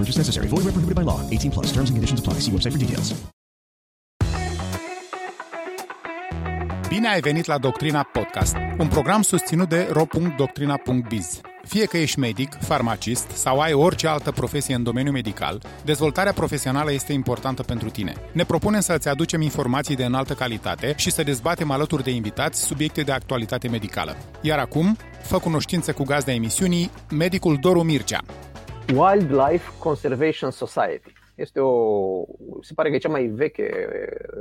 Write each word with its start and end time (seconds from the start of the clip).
No 0.00 0.06
purchase 0.06 0.18
necessary. 0.18 0.48
Void 0.48 0.62
where 0.64 0.72
prohibited 0.72 0.96
by 1.00 1.04
law. 1.04 1.20
18 1.28 1.50
plus. 1.50 1.66
Terms 1.72 1.88
and 1.90 1.96
conditions 1.98 2.20
apply. 2.20 2.40
See 2.40 2.50
website 2.50 2.72
for 2.72 2.78
details. 2.78 3.14
Bine 6.88 7.08
ai 7.08 7.20
venit 7.20 7.46
la 7.46 7.58
Doctrina 7.58 8.02
Podcast, 8.12 8.56
un 8.78 8.88
program 8.88 9.22
susținut 9.22 9.68
de 9.68 9.88
ro.doctrina.biz. 9.92 11.40
Fie 11.62 11.84
că 11.84 11.98
ești 11.98 12.18
medic, 12.18 12.58
farmacist 12.60 13.30
sau 13.30 13.60
ai 13.60 13.72
orice 13.72 14.06
altă 14.06 14.30
profesie 14.30 14.74
în 14.74 14.82
domeniul 14.82 15.12
medical, 15.12 15.62
dezvoltarea 15.84 16.32
profesională 16.32 16.92
este 16.92 17.12
importantă 17.12 17.62
pentru 17.62 17.90
tine. 17.90 18.14
Ne 18.32 18.44
propunem 18.44 18.80
să-ți 18.80 19.08
aducem 19.08 19.40
informații 19.40 19.96
de 19.96 20.04
înaltă 20.04 20.34
calitate 20.34 20.94
și 20.96 21.10
să 21.10 21.22
dezbatem 21.22 21.70
alături 21.70 22.02
de 22.02 22.10
invitați 22.10 22.64
subiecte 22.64 23.02
de 23.02 23.12
actualitate 23.12 23.68
medicală. 23.68 24.16
Iar 24.40 24.58
acum, 24.58 24.96
fă 25.22 25.38
cunoștință 25.38 25.92
cu 25.92 26.02
gazda 26.02 26.32
emisiunii, 26.32 26.90
medicul 27.10 27.58
Doru 27.60 27.82
Mircea. 27.82 28.20
Wildlife 28.94 29.70
Conservation 29.78 30.50
Society. 30.50 31.12
Este 31.34 31.60
o, 31.60 32.24
se 32.60 32.74
pare 32.74 32.88
că 32.88 32.94
e 32.94 32.98
cea 32.98 33.08
mai 33.08 33.26
veche 33.26 33.88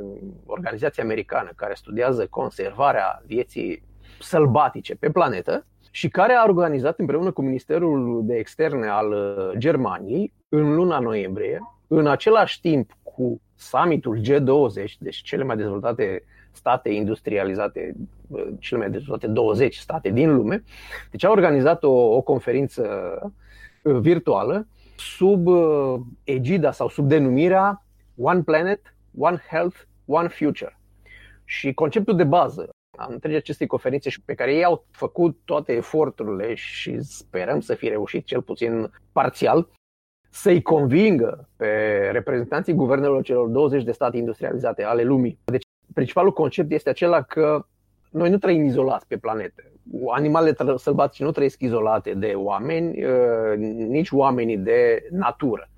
uh, 0.03 0.17
organizație 0.45 1.03
americană 1.03 1.51
care 1.55 1.73
studiază 1.73 2.27
conservarea 2.27 3.21
vieții 3.25 3.83
sălbatice 4.19 4.95
pe 4.95 5.09
planetă 5.09 5.65
și 5.91 6.09
care 6.09 6.33
a 6.33 6.43
organizat 6.47 6.99
împreună 6.99 7.31
cu 7.31 7.41
Ministerul 7.41 8.21
de 8.25 8.35
Externe 8.35 8.87
al 8.87 9.11
uh, 9.11 9.57
Germaniei 9.57 10.33
în 10.49 10.75
luna 10.75 10.99
noiembrie, 10.99 11.59
în 11.87 12.07
același 12.07 12.61
timp 12.61 12.91
cu 13.03 13.41
summitul 13.55 14.19
G20, 14.21 14.91
deci 14.99 15.21
cele 15.21 15.43
mai 15.43 15.57
dezvoltate 15.57 16.23
state 16.51 16.89
industrializate, 16.89 17.95
uh, 18.27 18.47
cele 18.59 18.79
mai 18.79 18.89
dezvoltate 18.89 19.31
20 19.31 19.77
state 19.77 20.09
din 20.09 20.35
lume, 20.35 20.63
deci 21.11 21.23
a 21.23 21.29
organizat 21.29 21.83
o, 21.83 21.91
o 21.91 22.21
conferință 22.21 22.83
virtuală 23.91 24.67
sub 24.97 25.47
egida 26.23 26.71
sau 26.71 26.89
sub 26.89 27.07
denumirea 27.07 27.85
One 28.17 28.41
Planet, 28.41 28.95
One 29.17 29.41
Health, 29.49 29.77
One 30.05 30.27
Future. 30.27 30.79
Și 31.43 31.73
conceptul 31.73 32.15
de 32.15 32.23
bază 32.23 32.69
a 32.97 33.07
întregii 33.09 33.37
acestei 33.37 33.67
conferințe 33.67 34.09
și 34.09 34.21
pe 34.21 34.33
care 34.33 34.53
ei 34.53 34.63
au 34.63 34.85
făcut 34.91 35.37
toate 35.45 35.73
eforturile 35.73 36.53
și 36.53 37.01
sperăm 37.01 37.59
să 37.59 37.73
fie 37.73 37.89
reușit 37.89 38.25
cel 38.25 38.41
puțin 38.41 38.91
parțial, 39.11 39.69
să-i 40.29 40.61
convingă 40.61 41.49
pe 41.55 41.97
reprezentanții 42.11 42.73
guvernelor 42.73 43.23
celor 43.23 43.47
20 43.47 43.83
de 43.83 43.91
state 43.91 44.17
industrializate 44.17 44.83
ale 44.83 45.03
lumii. 45.03 45.39
Deci, 45.45 45.63
principalul 45.93 46.33
concept 46.33 46.71
este 46.71 46.89
acela 46.89 47.21
că 47.21 47.65
noi 48.09 48.29
nu 48.29 48.37
trăim 48.37 48.65
izolați 48.65 49.07
pe 49.07 49.17
planetă. 49.17 49.63
Animalele 50.11 50.55
sălbatice 50.75 51.23
nu 51.23 51.31
trăiesc 51.31 51.61
izolate 51.61 52.13
de 52.13 52.33
oameni, 52.35 53.03
nici 53.87 54.11
oamenii 54.11 54.57
de 54.57 55.07
natură. 55.11 55.69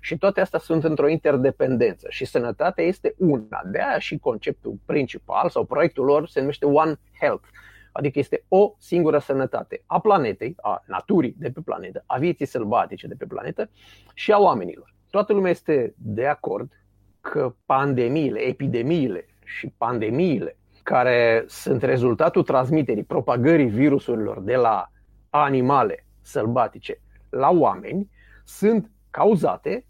Și 0.00 0.18
toate 0.18 0.40
astea 0.40 0.58
sunt 0.58 0.84
într-o 0.84 1.08
interdependență 1.08 2.06
și 2.10 2.24
sănătatea 2.24 2.84
este 2.84 3.14
una. 3.18 3.62
De 3.64 3.78
aia 3.78 3.98
și 3.98 4.18
conceptul 4.18 4.78
principal 4.86 5.48
sau 5.48 5.64
proiectul 5.64 6.04
lor 6.04 6.28
se 6.28 6.40
numește 6.40 6.66
One 6.66 6.94
Health, 7.20 7.48
adică 7.92 8.18
este 8.18 8.44
o 8.48 8.74
singură 8.78 9.18
sănătate 9.18 9.82
a 9.86 10.00
planetei, 10.00 10.54
a 10.60 10.82
naturii 10.86 11.34
de 11.38 11.50
pe 11.50 11.60
planetă, 11.64 12.04
a 12.06 12.18
vieții 12.18 12.46
sălbatice 12.46 13.06
de 13.06 13.14
pe 13.18 13.24
planetă 13.26 13.70
și 14.14 14.32
a 14.32 14.38
oamenilor. 14.38 14.94
Toată 15.10 15.32
lumea 15.32 15.50
este 15.50 15.94
de 15.96 16.26
acord 16.26 16.72
că 17.20 17.54
pandemiile, 17.66 18.40
epidemiile 18.40 19.26
și 19.44 19.72
pandemiile 19.76 20.57
care 20.88 21.44
sunt 21.46 21.82
rezultatul 21.82 22.42
transmiterii, 22.42 23.04
propagării 23.04 23.66
virusurilor 23.66 24.40
de 24.40 24.56
la 24.56 24.90
animale 25.30 26.06
sălbatice 26.20 27.00
la 27.30 27.50
oameni, 27.50 28.10
sunt 28.44 28.90
cauzate 29.10 29.84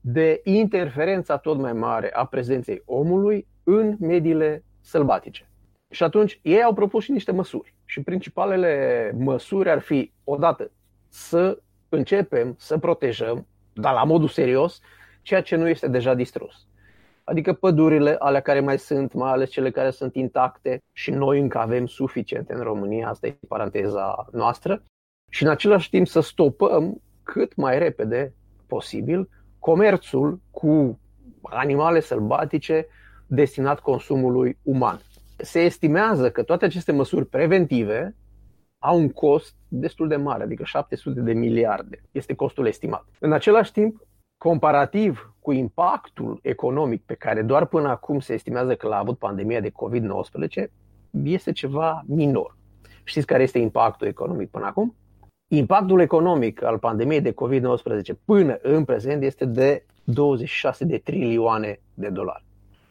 de 0.00 0.40
interferența 0.44 1.36
tot 1.36 1.58
mai 1.58 1.72
mare 1.72 2.10
a 2.12 2.24
prezenței 2.24 2.82
omului 2.84 3.46
în 3.64 3.96
mediile 4.00 4.64
sălbatice. 4.80 5.48
Și 5.90 6.02
atunci 6.02 6.40
ei 6.42 6.62
au 6.62 6.74
propus 6.74 7.04
și 7.04 7.10
niște 7.10 7.32
măsuri. 7.32 7.74
Și 7.84 8.02
principalele 8.02 9.12
măsuri 9.18 9.70
ar 9.70 9.78
fi, 9.78 10.12
odată, 10.24 10.70
să 11.08 11.58
începem 11.88 12.54
să 12.58 12.78
protejăm, 12.78 13.46
dar 13.72 13.94
la 13.94 14.04
modul 14.04 14.28
serios, 14.28 14.80
ceea 15.22 15.42
ce 15.42 15.56
nu 15.56 15.68
este 15.68 15.88
deja 15.88 16.14
distrus. 16.14 16.66
Adică 17.28 17.52
pădurile, 17.52 18.16
alea 18.18 18.40
care 18.40 18.60
mai 18.60 18.78
sunt, 18.78 19.12
mai 19.12 19.30
ales 19.30 19.50
cele 19.50 19.70
care 19.70 19.90
sunt 19.90 20.14
intacte 20.14 20.82
și 20.92 21.10
noi 21.10 21.40
încă 21.40 21.58
avem 21.58 21.86
suficiente 21.86 22.52
în 22.52 22.60
România, 22.60 23.08
asta 23.08 23.26
e 23.26 23.38
paranteza 23.48 24.26
noastră, 24.32 24.82
și 25.30 25.42
în 25.42 25.48
același 25.48 25.90
timp 25.90 26.06
să 26.06 26.20
stopăm 26.20 27.00
cât 27.22 27.56
mai 27.56 27.78
repede 27.78 28.34
posibil 28.66 29.28
comerțul 29.58 30.40
cu 30.50 31.00
animale 31.42 32.00
sălbatice 32.00 32.86
destinat 33.26 33.80
consumului 33.80 34.58
uman. 34.62 35.00
Se 35.36 35.60
estimează 35.60 36.30
că 36.30 36.42
toate 36.42 36.64
aceste 36.64 36.92
măsuri 36.92 37.26
preventive 37.26 38.14
au 38.78 38.98
un 38.98 39.10
cost 39.10 39.54
destul 39.68 40.08
de 40.08 40.16
mare, 40.16 40.42
adică 40.42 40.64
700 40.64 41.20
de 41.20 41.32
miliarde. 41.32 42.02
Este 42.10 42.34
costul 42.34 42.66
estimat. 42.66 43.04
În 43.18 43.32
același 43.32 43.72
timp, 43.72 44.06
comparativ 44.38 45.34
cu 45.46 45.52
impactul 45.52 46.38
economic 46.42 47.02
pe 47.02 47.14
care 47.14 47.42
doar 47.42 47.66
până 47.66 47.88
acum 47.88 48.20
se 48.20 48.32
estimează 48.32 48.74
că 48.74 48.88
l-a 48.88 48.98
avut 48.98 49.18
pandemia 49.18 49.60
de 49.60 49.70
COVID-19, 49.70 50.66
este 51.22 51.52
ceva 51.52 52.02
minor. 52.06 52.56
Știți 53.04 53.26
care 53.26 53.42
este 53.42 53.58
impactul 53.58 54.06
economic 54.06 54.50
până 54.50 54.66
acum? 54.66 54.94
Impactul 55.48 56.00
economic 56.00 56.62
al 56.62 56.78
pandemiei 56.78 57.20
de 57.20 57.32
COVID-19 57.32 58.22
până 58.24 58.58
în 58.62 58.84
prezent 58.84 59.22
este 59.22 59.44
de 59.44 59.86
26 60.04 60.84
de 60.84 60.98
trilioane 60.98 61.80
de 61.94 62.08
dolari. 62.08 62.44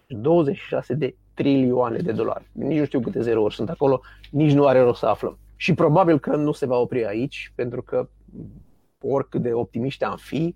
26 0.07 0.93
de 0.93 1.16
trilioane 1.33 1.97
de 1.97 2.11
dolari. 2.11 2.49
Nici 2.51 2.79
nu 2.79 2.85
știu 2.85 2.99
câte 2.99 3.22
zerouri 3.22 3.55
sunt 3.55 3.69
acolo, 3.69 4.01
nici 4.31 4.53
nu 4.53 4.66
are 4.66 4.79
rost 4.79 4.99
să 4.99 5.05
aflăm. 5.05 5.37
Și 5.55 5.73
probabil 5.73 6.19
că 6.19 6.35
nu 6.35 6.51
se 6.51 6.66
va 6.66 6.77
opri 6.77 7.05
aici, 7.05 7.51
pentru 7.55 7.81
că 7.81 8.09
oricât 9.01 9.41
de 9.41 9.53
optimiști 9.53 10.03
am 10.03 10.17
fi, 10.17 10.55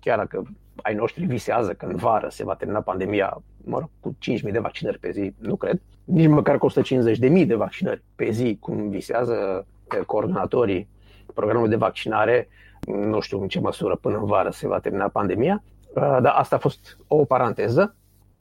chiar 0.00 0.18
dacă 0.18 0.44
ai 0.84 0.94
noștri 0.94 1.24
visează 1.24 1.72
că 1.72 1.86
în 1.86 1.96
vară 1.96 2.28
se 2.28 2.44
va 2.44 2.54
termina 2.54 2.80
pandemia, 2.80 3.42
mă 3.64 3.78
rog, 3.78 3.90
cu 4.00 4.16
5.000 4.46 4.52
de 4.52 4.58
vaccinări 4.58 4.98
pe 4.98 5.10
zi, 5.10 5.34
nu 5.38 5.56
cred, 5.56 5.80
nici 6.04 6.28
măcar 6.28 6.58
cu 6.58 6.70
150.000 6.70 7.46
de 7.46 7.54
vaccinări 7.54 8.02
pe 8.16 8.30
zi, 8.30 8.56
cum 8.60 8.88
visează 8.88 9.66
coordonatorii 10.06 10.88
programul 11.34 11.68
de 11.68 11.76
vaccinare, 11.76 12.48
nu 12.86 13.20
știu 13.20 13.40
în 13.40 13.48
ce 13.48 13.60
măsură 13.60 13.96
până 13.96 14.16
în 14.16 14.24
vară 14.24 14.50
se 14.50 14.68
va 14.68 14.78
termina 14.78 15.08
pandemia, 15.08 15.62
uh, 15.94 15.94
dar 15.94 16.34
asta 16.36 16.56
a 16.56 16.58
fost 16.58 16.98
o 17.06 17.24
paranteză. 17.24 17.96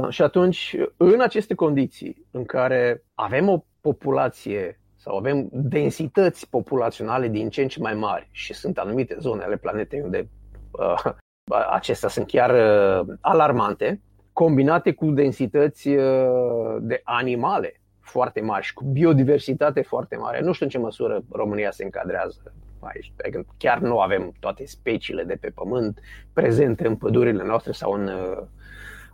Și 0.09 0.21
atunci, 0.21 0.75
în 0.97 1.21
aceste 1.21 1.53
condiții 1.53 2.25
în 2.31 2.45
care 2.45 3.03
avem 3.13 3.50
o 3.50 3.63
populație 3.81 4.79
sau 4.95 5.18
avem 5.18 5.47
densități 5.51 6.50
populaționale 6.50 7.27
din 7.27 7.50
ce 7.50 7.62
în 7.62 7.68
ce 7.68 7.79
mai 7.79 7.94
mari 7.94 8.27
și 8.31 8.53
sunt 8.53 8.77
anumite 8.77 9.18
zone 9.19 9.44
ale 9.44 9.57
planetei 9.57 10.01
unde 10.01 10.29
uh, 10.71 11.13
acestea 11.72 12.10
sunt 12.10 12.28
chiar 12.28 12.50
uh, 12.50 13.16
alarmante, 13.22 14.01
combinate 14.34 14.94
cu 14.94 15.12
densități 15.12 15.88
uh, 15.88 16.78
de 16.80 17.01
animale 17.04 17.81
foarte 18.00 18.42
mari 18.42 18.66
și 18.66 18.74
cu 18.74 18.84
biodiversitate 18.84 19.81
foarte 19.81 20.16
mare. 20.16 20.42
Nu 20.42 20.51
știu 20.51 20.66
în 20.66 20.72
ce 20.72 20.78
măsură 20.78 21.24
România 21.31 21.72
se 21.72 21.84
încadrează 21.84 22.54
aici. 22.80 23.13
Adică 23.19 23.45
chiar 23.57 23.80
nu 23.80 24.00
avem 24.00 24.31
toate 24.40 24.66
speciile 24.66 25.24
de 25.24 25.36
pe 25.36 25.50
pământ 25.50 26.00
prezente 26.34 26.88
în 26.88 26.95
pădurile 26.95 27.44
noastre 27.44 27.72
sau 27.72 27.92
în, 27.92 28.10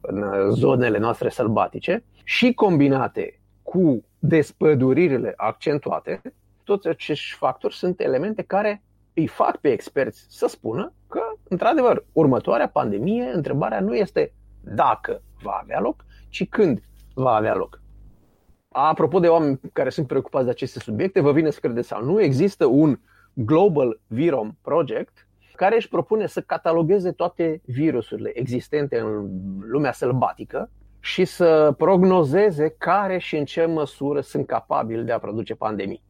în 0.02 0.50
zonele 0.52 0.98
noastre 0.98 1.30
sălbatice 1.30 2.04
și 2.24 2.54
combinate 2.54 3.40
cu 3.64 4.04
despăduririle 4.20 5.34
accentuate, 5.38 6.22
toți 6.64 6.88
acești 6.88 7.36
factori 7.36 7.76
sunt 7.76 8.00
elemente 8.00 8.42
care 8.42 8.84
îi 9.20 9.28
fac 9.28 9.58
pe 9.58 9.72
experți 9.72 10.26
să 10.30 10.48
spună 10.48 10.94
că, 11.08 11.22
într-adevăr, 11.44 12.06
următoarea 12.12 12.70
pandemie, 12.70 13.32
întrebarea 13.34 13.80
nu 13.80 13.96
este 13.96 14.34
dacă 14.64 15.22
va 15.42 15.60
avea 15.62 15.80
loc, 15.80 16.06
ci 16.30 16.48
când 16.50 16.82
va 17.14 17.34
avea 17.34 17.56
loc. 17.56 17.82
Apropo 18.70 19.20
de 19.20 19.28
oameni 19.28 19.60
care 19.74 19.90
sunt 19.90 20.08
preocupați 20.08 20.46
de 20.46 20.52
aceste 20.52 20.80
subiecte, 20.80 21.20
vă 21.20 21.32
vine 21.32 21.50
să 21.50 21.60
credeți 21.60 21.88
sau 21.88 22.04
nu, 22.04 22.22
există 22.22 22.66
un 22.66 23.00
Global 23.34 24.00
Virom 24.08 24.58
Project 24.62 25.28
care 25.56 25.76
își 25.76 25.90
propune 25.90 26.28
să 26.28 26.42
catalogheze 26.42 27.12
toate 27.12 27.62
virusurile 27.66 28.32
existente 28.34 29.00
în 29.00 29.30
lumea 29.60 29.92
sălbatică 29.92 30.70
și 31.00 31.26
să 31.26 31.74
prognozeze 31.78 32.76
care 32.78 33.18
și 33.18 33.38
în 33.38 33.46
ce 33.46 33.66
măsură 33.66 34.22
sunt 34.22 34.48
capabili 34.48 35.04
de 35.04 35.12
a 35.12 35.20
produce 35.20 35.56
pandemii. 35.56 36.04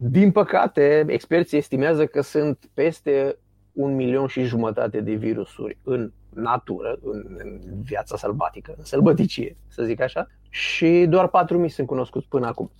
Din 0.00 0.32
păcate, 0.32 1.04
experții 1.08 1.58
estimează 1.58 2.06
că 2.06 2.20
sunt 2.20 2.70
peste 2.74 3.38
un 3.72 3.94
milion 3.94 4.26
și 4.26 4.42
jumătate 4.42 5.00
de 5.00 5.12
virusuri 5.12 5.78
în 5.82 6.12
natură, 6.34 6.98
în, 7.02 7.24
în 7.38 7.60
viața 7.82 8.16
sălbatică, 8.16 8.74
în 8.76 8.84
sălbăticie, 8.84 9.56
să 9.68 9.82
zic 9.82 10.00
așa, 10.00 10.26
și 10.48 11.06
doar 11.08 11.30
4.000 11.64 11.66
sunt 11.66 11.86
cunoscuți 11.86 12.28
până 12.28 12.46
acum. 12.46 12.70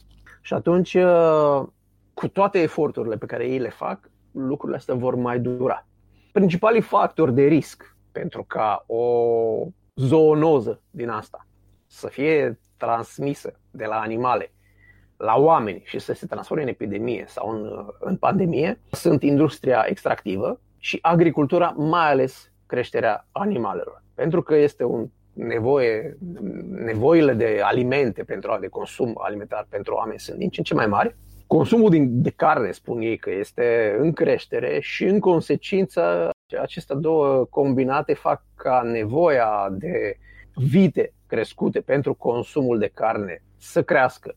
Și 0.40 0.54
atunci, 0.54 0.94
uh, 0.94 1.62
cu 2.14 2.28
toate 2.28 2.58
eforturile 2.58 3.16
pe 3.16 3.26
care 3.26 3.48
ei 3.48 3.58
le 3.58 3.70
fac, 3.70 4.10
lucrurile 4.32 4.78
astea 4.78 4.94
vor 4.94 5.14
mai 5.14 5.40
dura. 5.40 5.86
Principalii 6.32 6.80
factori 6.80 7.34
de 7.34 7.42
risc 7.42 7.96
pentru 8.12 8.44
ca 8.44 8.84
o 8.86 9.04
zoonoză 9.94 10.82
din 10.90 11.08
asta 11.08 11.46
să 11.86 12.08
fie 12.08 12.60
transmisă 12.76 13.60
de 13.70 13.84
la 13.84 14.00
animale 14.00 14.52
la 15.18 15.36
oameni 15.36 15.82
și 15.84 15.98
să 15.98 16.12
se 16.12 16.26
transforme 16.26 16.62
în 16.62 16.68
epidemie 16.68 17.24
sau 17.26 17.50
în, 17.50 17.86
în 17.98 18.16
pandemie 18.16 18.80
sunt 18.90 19.22
industria 19.22 19.84
extractivă 19.88 20.60
și 20.78 20.98
agricultura, 21.02 21.74
mai 21.76 22.10
ales 22.10 22.52
creșterea 22.66 23.26
animalelor. 23.32 24.02
Pentru 24.14 24.42
că 24.42 24.56
este 24.56 24.84
un 24.84 25.08
nevoie, 25.32 26.16
nevoile 26.70 27.32
de 27.32 27.60
alimente 27.62 28.22
pentru 28.22 28.56
de 28.60 28.68
consum 28.68 29.14
alimentar 29.22 29.66
pentru 29.68 29.94
oameni 29.94 30.18
sunt 30.18 30.38
din 30.38 30.48
ce 30.48 30.58
în 30.58 30.64
ce 30.64 30.74
mai 30.74 30.86
mari. 30.86 31.16
Consumul 31.46 31.90
de 32.08 32.30
carne, 32.30 32.70
spun 32.70 33.00
ei, 33.00 33.16
că 33.16 33.30
este 33.30 33.96
în 33.98 34.12
creștere 34.12 34.80
și 34.80 35.04
în 35.04 35.20
consecință 35.20 36.30
aceste 36.60 36.94
două 36.94 37.44
combinate 37.44 38.14
fac 38.14 38.42
ca 38.54 38.82
nevoia 38.84 39.68
de 39.70 40.18
vite 40.54 41.12
crescute 41.26 41.80
pentru 41.80 42.14
consumul 42.14 42.78
de 42.78 42.90
carne 42.94 43.42
să 43.56 43.82
crească 43.82 44.34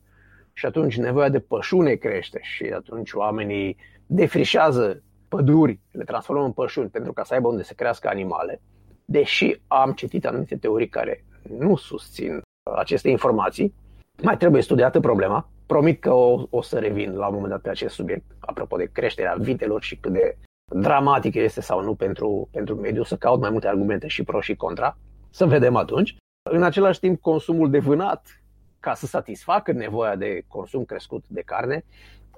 și 0.52 0.66
atunci 0.66 0.96
nevoia 0.96 1.28
de 1.28 1.40
pășune 1.40 1.94
crește 1.94 2.40
și 2.42 2.64
atunci 2.64 3.12
oamenii 3.12 3.76
defrișează 4.06 5.02
păduri, 5.28 5.80
le 5.90 6.04
transformăm 6.04 6.44
în 6.44 6.52
pășuni 6.52 6.88
pentru 6.88 7.12
ca 7.12 7.24
să 7.24 7.34
aibă 7.34 7.48
unde 7.48 7.62
să 7.62 7.72
crească 7.76 8.08
animale, 8.08 8.60
deși 9.04 9.60
am 9.66 9.92
citit 9.92 10.26
anumite 10.26 10.56
teorii 10.56 10.88
care 10.88 11.24
nu 11.58 11.76
susțin 11.76 12.40
aceste 12.76 13.08
informații, 13.08 13.74
mai 14.22 14.36
trebuie 14.36 14.62
studiată 14.62 15.00
problema. 15.00 15.50
Promit 15.66 16.00
că 16.00 16.12
o, 16.12 16.46
o 16.50 16.62
să 16.62 16.78
revin 16.78 17.14
la 17.14 17.26
un 17.26 17.34
moment 17.34 17.52
dat 17.52 17.60
pe 17.60 17.70
acest 17.70 17.94
subiect, 17.94 18.24
apropo 18.38 18.76
de 18.76 18.90
creșterea 18.92 19.36
vitelor 19.38 19.82
și 19.82 19.96
cât 19.96 20.12
de 20.12 20.36
dramatică 20.64 21.38
este 21.38 21.60
sau 21.60 21.82
nu 21.82 21.94
pentru, 21.94 22.48
pentru 22.52 22.74
mediu, 22.74 23.02
să 23.02 23.16
caut 23.16 23.40
mai 23.40 23.50
multe 23.50 23.68
argumente 23.68 24.06
și 24.06 24.22
pro 24.22 24.40
și 24.40 24.54
contra. 24.54 24.98
Să 25.30 25.46
vedem 25.46 25.76
atunci. 25.76 26.16
În 26.50 26.62
același 26.62 27.00
timp, 27.00 27.20
consumul 27.20 27.70
de 27.70 27.78
vânat, 27.78 28.41
ca 28.82 28.94
să 28.94 29.06
satisfacă 29.06 29.72
nevoia 29.72 30.16
de 30.16 30.44
consum 30.48 30.84
crescut 30.84 31.24
de 31.28 31.40
carne, 31.40 31.84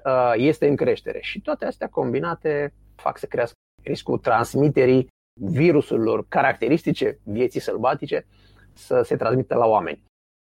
uh, 0.05 0.33
este 0.37 0.69
în 0.69 0.77
creștere. 0.77 1.19
Și 1.23 1.41
toate 1.41 1.65
astea 1.65 1.89
combinate 1.89 2.73
fac 2.95 3.19
să 3.19 3.27
crească 3.27 3.55
riscul 3.83 4.19
transmiterii 4.19 5.09
virusurilor 5.41 6.25
caracteristice 6.29 7.19
vieții 7.23 7.61
sălbatice 7.61 8.27
să 8.73 9.03
se 9.03 9.17
transmită 9.17 9.55
la 9.55 9.67
oameni. 9.67 10.03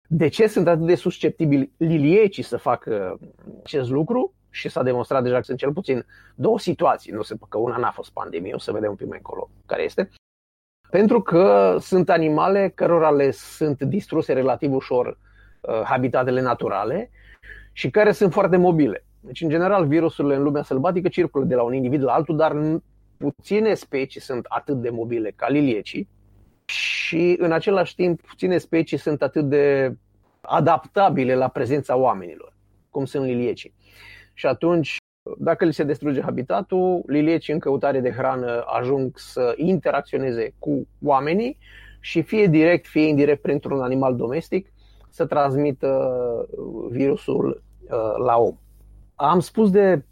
De 0.08 0.28
ce 0.28 0.46
sunt 0.46 0.68
atât 0.68 0.86
de 0.86 0.94
susceptibili 0.94 1.72
liliecii 1.76 2.42
să 2.42 2.56
facă 2.56 3.18
acest 3.64 3.90
lucru? 3.90 4.32
Și 4.50 4.68
s-a 4.68 4.82
demonstrat 4.82 5.22
deja 5.22 5.36
că 5.36 5.42
sunt 5.42 5.58
cel 5.58 5.72
puțin 5.72 6.06
două 6.34 6.58
situații, 6.58 7.12
nu 7.12 7.22
se 7.22 7.36
că 7.48 7.58
una 7.58 7.76
n-a 7.76 7.90
fost 7.90 8.12
pandemie, 8.12 8.54
o 8.54 8.58
să 8.58 8.72
vedem 8.72 8.90
un 8.90 8.96
pic 8.96 9.06
mai 9.06 9.16
încolo 9.16 9.50
care 9.66 9.82
este. 9.82 10.08
Pentru 10.90 11.22
că 11.22 11.76
sunt 11.80 12.10
animale 12.10 12.68
cărora 12.68 13.10
le 13.10 13.30
sunt 13.30 13.82
distruse 13.82 14.32
relativ 14.32 14.72
ușor 14.72 15.06
uh, 15.06 15.27
habitatele 15.84 16.40
naturale 16.40 17.10
și 17.72 17.90
care 17.90 18.12
sunt 18.12 18.32
foarte 18.32 18.56
mobile. 18.56 19.04
Deci, 19.20 19.40
în 19.40 19.48
general, 19.48 19.86
virusurile 19.86 20.34
în 20.34 20.42
lumea 20.42 20.62
sălbatică 20.62 21.08
circulă 21.08 21.44
de 21.44 21.54
la 21.54 21.62
un 21.62 21.74
individ 21.74 22.02
la 22.02 22.12
altul, 22.12 22.36
dar 22.36 22.80
puține 23.16 23.74
specii 23.74 24.20
sunt 24.20 24.44
atât 24.48 24.80
de 24.80 24.90
mobile 24.90 25.32
ca 25.36 25.48
liliecii 25.48 26.08
și, 26.64 27.36
în 27.38 27.52
același 27.52 27.94
timp, 27.94 28.20
puține 28.20 28.58
specii 28.58 28.96
sunt 28.96 29.22
atât 29.22 29.48
de 29.48 29.96
adaptabile 30.40 31.34
la 31.34 31.48
prezența 31.48 31.96
oamenilor, 31.96 32.52
cum 32.90 33.04
sunt 33.04 33.24
liliecii. 33.24 33.74
Și 34.34 34.46
atunci, 34.46 34.96
dacă 35.38 35.64
li 35.64 35.72
se 35.72 35.84
distruge 35.84 36.20
habitatul, 36.20 37.02
liliecii 37.06 37.52
în 37.52 37.58
căutare 37.58 38.00
de 38.00 38.10
hrană 38.10 38.64
ajung 38.66 39.18
să 39.18 39.54
interacționeze 39.56 40.54
cu 40.58 40.86
oamenii 41.02 41.58
și 42.00 42.22
fie 42.22 42.46
direct, 42.46 42.86
fie 42.86 43.06
indirect 43.06 43.42
printr-un 43.42 43.80
animal 43.80 44.16
domestic 44.16 44.72
să 45.10 45.26
transmită 45.26 46.10
virusul 46.90 47.62
uh, 47.82 48.24
la 48.24 48.36
om. 48.36 48.56
Am 49.14 49.40
spus 49.40 49.70
de 49.70 50.04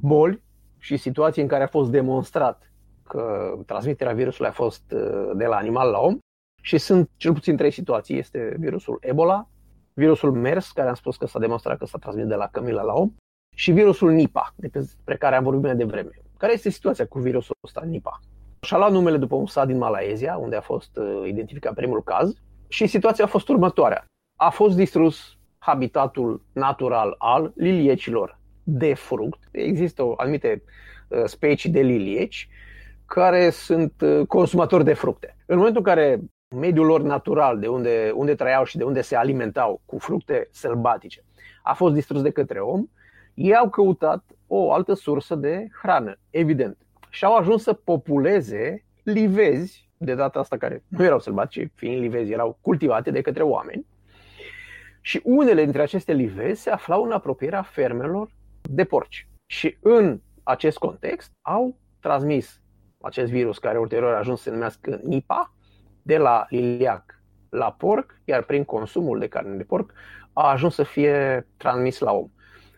boli 0.00 0.42
și 0.78 0.96
situații 0.96 1.42
în 1.42 1.48
care 1.48 1.62
a 1.62 1.66
fost 1.66 1.90
demonstrat 1.90 2.72
că 3.08 3.54
transmiterea 3.66 4.12
virusului 4.12 4.50
a 4.50 4.54
fost 4.54 4.92
uh, 4.92 5.30
de 5.34 5.46
la 5.46 5.56
animal 5.56 5.90
la 5.90 5.98
om 5.98 6.18
și 6.62 6.78
sunt 6.78 7.10
cel 7.16 7.32
puțin 7.32 7.56
trei 7.56 7.70
situații. 7.70 8.18
Este 8.18 8.56
virusul 8.58 8.98
Ebola, 9.00 9.48
virusul 9.92 10.32
MERS, 10.32 10.72
care 10.72 10.88
am 10.88 10.94
spus 10.94 11.16
că 11.16 11.26
s-a 11.26 11.38
demonstrat 11.38 11.78
că 11.78 11.84
s-a 11.84 11.98
transmis 11.98 12.26
de 12.26 12.34
la 12.34 12.46
cămilă 12.46 12.80
la 12.80 12.92
om, 12.92 13.12
și 13.54 13.72
virusul 13.72 14.10
Nipah, 14.10 14.48
despre 14.56 15.16
care 15.16 15.36
am 15.36 15.42
vorbit 15.42 15.62
mai 15.62 15.76
devreme. 15.76 16.10
Care 16.36 16.52
este 16.52 16.70
situația 16.70 17.06
cu 17.06 17.18
virusul 17.18 17.54
ăsta, 17.64 17.82
Nipah? 17.84 18.18
Și-a 18.60 18.76
luat 18.76 18.92
numele 18.92 19.16
după 19.16 19.34
un 19.34 19.46
sat 19.46 19.66
din 19.66 19.78
Malaezia, 19.78 20.36
unde 20.36 20.56
a 20.56 20.60
fost 20.60 20.96
uh, 20.96 21.22
identificat 21.26 21.74
primul 21.74 22.02
caz 22.02 22.34
și 22.68 22.86
situația 22.86 23.24
a 23.24 23.28
fost 23.28 23.48
următoarea. 23.48 24.04
A 24.42 24.50
fost 24.50 24.76
distrus 24.76 25.38
habitatul 25.58 26.42
natural 26.52 27.14
al 27.18 27.52
liliecilor 27.56 28.38
de 28.62 28.94
fruct. 28.94 29.38
Există 29.50 30.02
o 30.02 30.14
anumite 30.16 30.62
uh, 31.08 31.22
specii 31.24 31.70
de 31.70 31.80
lilieci 31.80 32.48
care 33.06 33.50
sunt 33.50 33.92
uh, 34.00 34.26
consumatori 34.26 34.84
de 34.84 34.92
fructe. 34.92 35.36
În 35.46 35.56
momentul 35.56 35.82
în 35.86 35.94
care 35.94 36.20
mediul 36.56 36.86
lor 36.86 37.02
natural, 37.02 37.58
de 37.58 37.66
unde, 37.66 38.12
unde 38.14 38.34
trăiau 38.34 38.64
și 38.64 38.76
de 38.76 38.84
unde 38.84 39.00
se 39.00 39.16
alimentau 39.16 39.80
cu 39.84 39.98
fructe 39.98 40.48
sălbatice, 40.50 41.24
a 41.62 41.74
fost 41.74 41.94
distrus 41.94 42.22
de 42.22 42.30
către 42.30 42.58
om, 42.60 42.84
ei 43.34 43.54
au 43.54 43.68
căutat 43.68 44.24
o 44.46 44.72
altă 44.72 44.94
sursă 44.94 45.34
de 45.34 45.66
hrană, 45.82 46.18
evident. 46.30 46.76
Și 47.10 47.24
au 47.24 47.34
ajuns 47.36 47.62
să 47.62 47.72
populeze 47.72 48.84
livezi, 49.02 49.88
de 49.96 50.14
data 50.14 50.38
asta 50.38 50.56
care 50.56 50.84
nu 50.88 51.04
erau 51.04 51.18
sălbatice, 51.18 51.72
fiind 51.74 52.00
livezi, 52.00 52.32
erau 52.32 52.58
cultivate 52.60 53.10
de 53.10 53.20
către 53.20 53.42
oameni. 53.42 53.86
Și 55.00 55.20
unele 55.24 55.62
dintre 55.62 55.82
aceste 55.82 56.12
livezi 56.12 56.62
se 56.62 56.70
aflau 56.70 57.04
în 57.04 57.10
apropierea 57.10 57.62
fermelor 57.62 58.30
de 58.62 58.84
porci. 58.84 59.28
Și 59.46 59.76
în 59.80 60.20
acest 60.42 60.78
context 60.78 61.30
au 61.42 61.78
transmis 62.00 62.60
acest 63.00 63.30
virus 63.30 63.58
care 63.58 63.78
ulterior 63.78 64.14
a 64.14 64.18
ajuns 64.18 64.38
să 64.38 64.44
se 64.44 64.50
numească 64.50 65.00
Nipa 65.02 65.54
de 66.02 66.16
la 66.16 66.46
liliac 66.48 67.22
la 67.48 67.72
porc, 67.72 68.20
iar 68.24 68.42
prin 68.42 68.64
consumul 68.64 69.18
de 69.18 69.28
carne 69.28 69.56
de 69.56 69.62
porc 69.62 69.92
a 70.32 70.50
ajuns 70.50 70.74
să 70.74 70.82
fie 70.82 71.46
transmis 71.56 71.98
la 71.98 72.12
om. 72.12 72.30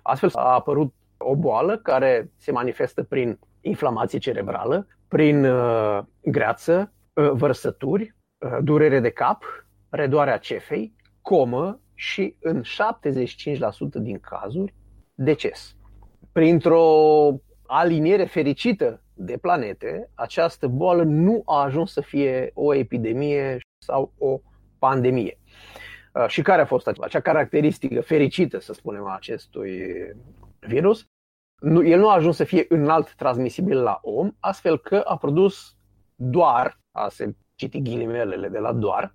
Astfel 0.02 0.31
a 0.35 0.55
apărut 0.55 0.95
o 1.17 1.37
boală 1.37 1.76
care 1.79 2.31
se 2.37 2.52
manifestă 2.52 3.02
prin 3.02 3.38
inflamație 3.61 4.19
cerebrală, 4.19 4.87
prin 5.09 5.45
uh, 5.45 5.99
greață, 6.23 6.93
uh, 7.12 7.31
vărsături, 7.33 8.14
uh, 8.38 8.59
durere 8.62 9.00
de 9.00 9.11
cap, 9.11 9.45
redoarea 9.88 10.38
cefei, 10.38 10.95
comă 11.23 11.81
și 11.95 12.37
în 12.41 12.63
75% 12.63 12.65
din 13.93 14.19
cazuri 14.19 14.75
deces. 15.15 15.77
Printr-o 16.33 16.85
aliniere 17.67 18.25
fericită 18.25 19.03
de 19.15 19.37
planete, 19.37 20.11
această 20.15 20.67
boală 20.67 21.03
nu 21.03 21.43
a 21.45 21.63
ajuns 21.63 21.93
să 21.93 22.01
fie 22.01 22.51
o 22.55 22.75
epidemie 22.75 23.59
sau 23.85 24.13
o 24.19 24.41
pandemie. 24.79 25.39
Uh, 26.15 26.27
și 26.29 26.43
care 26.43 26.63
a 26.63 26.67
fost 26.67 26.87
acea 26.87 27.21
caracteristică 27.21 28.01
fericită, 28.01 28.61
să 28.61 28.73
spunem, 28.73 29.07
a 29.07 29.15
acestui 29.15 29.83
virus? 30.61 31.07
El 31.85 31.99
nu 31.99 32.09
a 32.09 32.15
ajuns 32.15 32.37
să 32.37 32.45
fie 32.45 32.65
înalt 32.69 33.15
transmisibil 33.15 33.83
la 33.83 33.99
om, 34.03 34.33
astfel 34.41 34.79
că 34.79 35.03
a 35.07 35.17
produs 35.17 35.77
doar, 36.15 36.79
a 36.91 37.09
se 37.09 37.37
citi 37.55 37.83
ghilimelele 37.83 38.49
de 38.49 38.59
la 38.59 38.73
doar, 38.73 39.15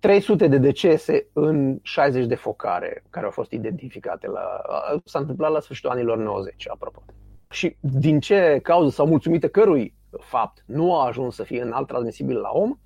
300 0.00 0.46
de 0.46 0.58
decese 0.58 1.26
în 1.32 1.78
60 1.82 2.26
de 2.26 2.34
focare 2.34 3.04
care 3.10 3.24
au 3.24 3.30
fost 3.30 3.50
identificate. 3.50 4.26
La, 4.26 4.60
s-a 5.04 5.18
întâmplat 5.18 5.52
la 5.52 5.60
sfârșitul 5.60 5.90
anilor 5.90 6.18
90, 6.18 6.68
apropo. 6.68 7.02
Și 7.50 7.76
din 7.80 8.20
ce 8.20 8.60
cauză 8.62 8.90
sau 8.90 9.06
mulțumită 9.06 9.48
cărui 9.48 9.94
fapt 10.18 10.62
nu 10.66 11.00
a 11.00 11.06
ajuns 11.06 11.34
să 11.34 11.42
fie 11.42 11.62
înalt 11.62 11.86
transmisibil 11.86 12.36
la 12.36 12.50
om? 12.52 12.78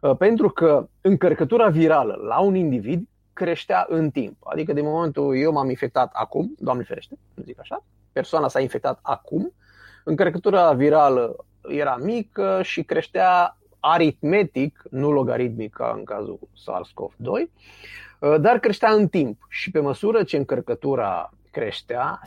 Uh, 0.00 0.16
pentru 0.16 0.48
că 0.48 0.88
încărcătura 1.00 1.68
virală 1.68 2.14
la 2.28 2.38
un 2.38 2.54
individ 2.54 3.08
creștea 3.32 3.86
în 3.88 4.10
timp. 4.10 4.36
Adică 4.40 4.72
din 4.72 4.84
momentul 4.84 5.36
eu 5.36 5.52
m-am 5.52 5.68
infectat 5.68 6.10
acum, 6.12 6.54
Doamne 6.58 6.82
ferește, 6.82 7.18
zic 7.44 7.60
așa, 7.60 7.84
persoana 8.12 8.48
s-a 8.48 8.60
infectat 8.60 8.98
acum, 9.02 9.52
încărcătura 10.04 10.72
virală 10.72 11.46
era 11.68 11.96
mică 11.96 12.60
și 12.62 12.82
creștea 12.82 13.58
aritmetic, 13.92 14.82
nu 14.90 15.10
logaritmic 15.10 15.72
ca 15.72 15.94
în 15.96 16.04
cazul 16.04 16.38
SARS-CoV-2, 16.54 17.50
uh, 18.20 18.40
dar 18.40 18.58
creștea 18.58 18.92
în 18.92 19.08
timp 19.08 19.46
și 19.48 19.70
pe 19.70 19.80
măsură 19.80 20.22
ce 20.22 20.36
încărcătura 20.36 21.30
creștea, 21.50 22.20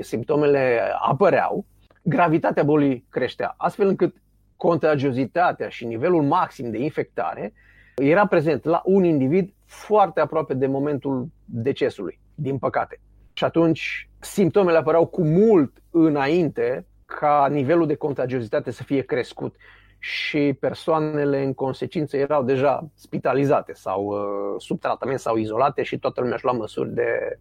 simptomele 0.00 0.80
apăreau, 1.00 1.64
gravitatea 2.02 2.62
bolii 2.62 3.06
creștea, 3.10 3.54
astfel 3.56 3.86
încât 3.86 4.16
contagiozitatea 4.56 5.68
și 5.68 5.84
nivelul 5.84 6.22
maxim 6.22 6.70
de 6.70 6.78
infectare 6.78 7.52
era 7.94 8.26
prezent 8.26 8.64
la 8.64 8.82
un 8.84 9.04
individ 9.04 9.54
foarte 9.64 10.20
aproape 10.20 10.54
de 10.54 10.66
momentul 10.66 11.28
decesului, 11.44 12.20
din 12.34 12.58
păcate. 12.58 13.00
Și 13.32 13.44
atunci 13.44 14.08
simptomele 14.18 14.78
apăreau 14.78 15.06
cu 15.06 15.22
mult 15.22 15.82
înainte 15.90 16.86
ca 17.06 17.48
nivelul 17.50 17.86
de 17.86 17.94
contagiozitate 17.94 18.70
să 18.70 18.82
fie 18.82 19.02
crescut 19.02 19.56
și 20.06 20.56
persoanele 20.60 21.42
în 21.42 21.54
consecință 21.54 22.16
erau 22.16 22.42
deja 22.42 22.88
spitalizate 22.94 23.72
sau 23.72 24.04
uh, 24.04 24.60
sub 24.60 24.80
tratament 24.80 25.18
sau 25.18 25.36
izolate 25.36 25.82
și 25.82 25.98
toată 25.98 26.20
lumea 26.20 26.34
își 26.34 26.44
lua 26.44 26.52
măsuri 26.52 26.94
de, 26.94 27.38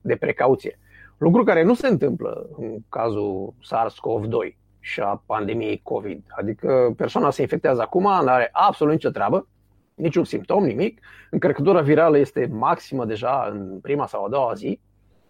de 0.00 0.16
precauție. 0.16 0.78
Lucru 1.18 1.44
care 1.44 1.62
nu 1.62 1.74
se 1.74 1.86
întâmplă 1.86 2.48
în 2.56 2.76
cazul 2.88 3.54
SARS-CoV-2 3.60 4.56
și 4.80 5.00
a 5.00 5.22
pandemiei 5.26 5.80
COVID. 5.82 6.24
Adică 6.28 6.94
persoana 6.96 7.30
se 7.30 7.42
infectează 7.42 7.80
acum, 7.82 8.02
nu 8.02 8.28
are 8.28 8.48
absolut 8.52 8.92
nicio 8.92 9.10
treabă, 9.10 9.48
niciun 9.94 10.24
simptom, 10.24 10.64
nimic. 10.64 11.00
Încărcătura 11.30 11.80
virală 11.80 12.18
este 12.18 12.48
maximă 12.52 13.04
deja 13.04 13.48
în 13.52 13.78
prima 13.80 14.06
sau 14.06 14.24
a 14.24 14.28
doua 14.28 14.54
zi, 14.54 14.80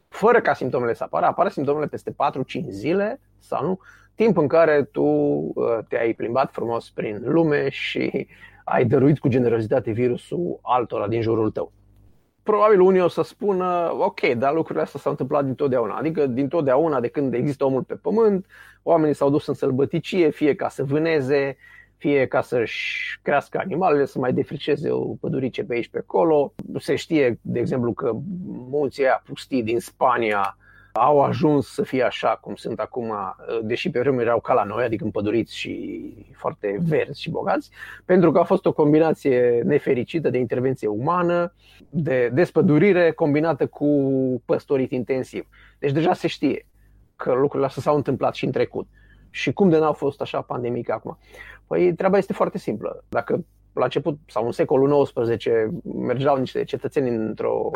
fără 0.09 0.41
ca 0.41 0.55
simptomele 0.55 0.95
să 0.95 1.05
apară. 1.05 1.27
Apar 1.27 1.51
simptomele 1.51 1.87
peste 1.87 2.11
4-5 2.11 2.15
zile 2.69 3.21
sau 3.39 3.67
nu, 3.67 3.81
timp 4.15 4.37
în 4.37 4.47
care 4.47 4.83
tu 4.83 5.03
uh, 5.03 5.79
te-ai 5.89 6.13
plimbat 6.13 6.53
frumos 6.53 6.91
prin 6.91 7.23
lume 7.25 7.69
și 7.69 8.27
ai 8.65 8.85
dăruit 8.85 9.19
cu 9.19 9.29
generozitate 9.29 9.91
virusul 9.91 10.59
altora 10.63 11.09
din 11.09 11.23
jurul 11.23 11.51
tău. 11.51 11.73
Probabil 12.43 12.81
unii 12.81 13.01
o 13.01 13.09
să 13.09 13.23
spună, 13.23 13.91
ok, 13.99 14.21
dar 14.21 14.55
lucrurile 14.55 14.85
astea 14.85 15.01
s-au 15.01 15.11
întâmplat 15.11 15.45
dintotdeauna. 15.45 15.97
Adică 15.97 16.27
dintotdeauna, 16.27 17.01
de 17.01 17.09
când 17.09 17.35
există 17.35 17.65
omul 17.65 17.83
pe 17.83 17.95
pământ, 17.95 18.47
oamenii 18.83 19.15
s-au 19.15 19.31
dus 19.31 19.47
în 19.47 19.55
sălbăticie, 19.55 20.31
fie 20.31 20.55
ca 20.55 20.69
să 20.69 20.85
vâneze, 20.85 21.57
fie 21.97 22.27
ca 22.27 22.41
să-și 22.41 23.19
crească 23.23 23.59
animalele, 23.59 24.05
să 24.05 24.19
mai 24.19 24.33
defriceze 24.33 24.91
o 24.91 25.15
pădurice 25.21 25.65
pe 25.65 25.75
aici 25.75 25.89
pe 25.89 25.99
acolo. 25.99 26.55
Se 26.79 26.95
știe, 26.95 27.39
de 27.43 27.59
exemplu, 27.59 27.93
că 27.93 28.13
munții 28.71 29.03
aia 29.03 29.23
pustii 29.27 29.63
din 29.63 29.81
Spania 29.81 30.57
au 30.97 31.23
ajuns 31.23 31.67
să 31.67 31.83
fie 31.83 32.03
așa 32.03 32.39
cum 32.41 32.55
sunt 32.55 32.81
acum, 32.81 33.13
deși 33.63 33.91
pe 33.91 34.01
vremuri 34.01 34.25
erau 34.25 34.41
ca 34.41 34.53
la 34.53 34.65
noi, 34.65 34.85
adică 34.85 35.05
împăduriți 35.05 35.57
și 35.57 36.15
foarte 36.33 36.79
verzi 36.89 37.21
și 37.21 37.31
bogați, 37.31 37.71
pentru 38.05 38.33
că 38.33 38.39
a 38.39 38.45
fost 38.45 38.67
o 38.67 38.73
combinație 38.73 39.63
nefericită 39.65 40.31
de 40.31 40.39
intervenție 40.39 40.89
umană, 40.89 41.55
de 41.91 42.31
despădurire 42.33 43.13
combinată 43.13 43.67
cu 43.67 43.89
păstorit 44.45 44.91
intensiv. 44.91 45.47
Deci 45.79 45.93
deja 45.93 46.13
se 46.13 46.27
știe 46.27 46.67
că 47.17 47.33
lucrurile 47.33 47.67
astea 47.67 47.83
s-au 47.83 47.97
întâmplat 47.97 48.35
și 48.35 48.45
în 48.45 48.51
trecut. 48.51 48.87
Și 49.31 49.53
cum 49.53 49.69
de 49.69 49.79
n-au 49.79 49.93
fost 49.93 50.21
așa 50.21 50.41
pandemic 50.41 50.91
acum? 50.91 51.19
Păi 51.67 51.95
treaba 51.95 52.19
este 52.19 52.33
foarte 52.33 52.59
simplă. 52.59 53.05
Dacă 53.09 53.45
la 53.73 53.85
început 53.85 54.19
sau 54.27 54.47
în 54.47 54.53
secolul 54.53 55.05
XIX 55.05 55.47
mergeau 55.83 56.37
niște 56.37 56.65
cetățeni 56.65 57.09
într-o 57.09 57.71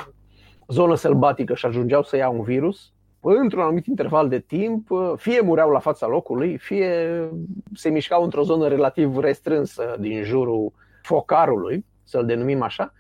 zonă 0.69 0.95
sălbatică 0.95 1.55
și 1.55 1.67
ajungeau 1.67 2.03
să 2.03 2.17
ia 2.17 2.29
un 2.29 2.43
virus, 2.43 2.93
într-un 3.37 3.63
anumit 3.63 3.87
interval 3.87 4.29
de 4.29 4.39
timp, 4.39 4.89
fie 5.17 5.41
mureau 5.41 5.71
la 5.71 5.79
fața 5.79 6.07
locului, 6.07 6.57
fie 6.57 7.21
se 7.75 7.89
mișcau 7.89 8.23
într-o 8.23 8.43
zonă 8.43 8.69
relativ 8.69 9.19
restrânsă 9.19 9.97
din 9.99 10.23
jurul 10.23 10.73
focarului, 11.03 11.85
să-l 12.05 12.27
denumim 12.27 12.63
așa, 12.63 12.93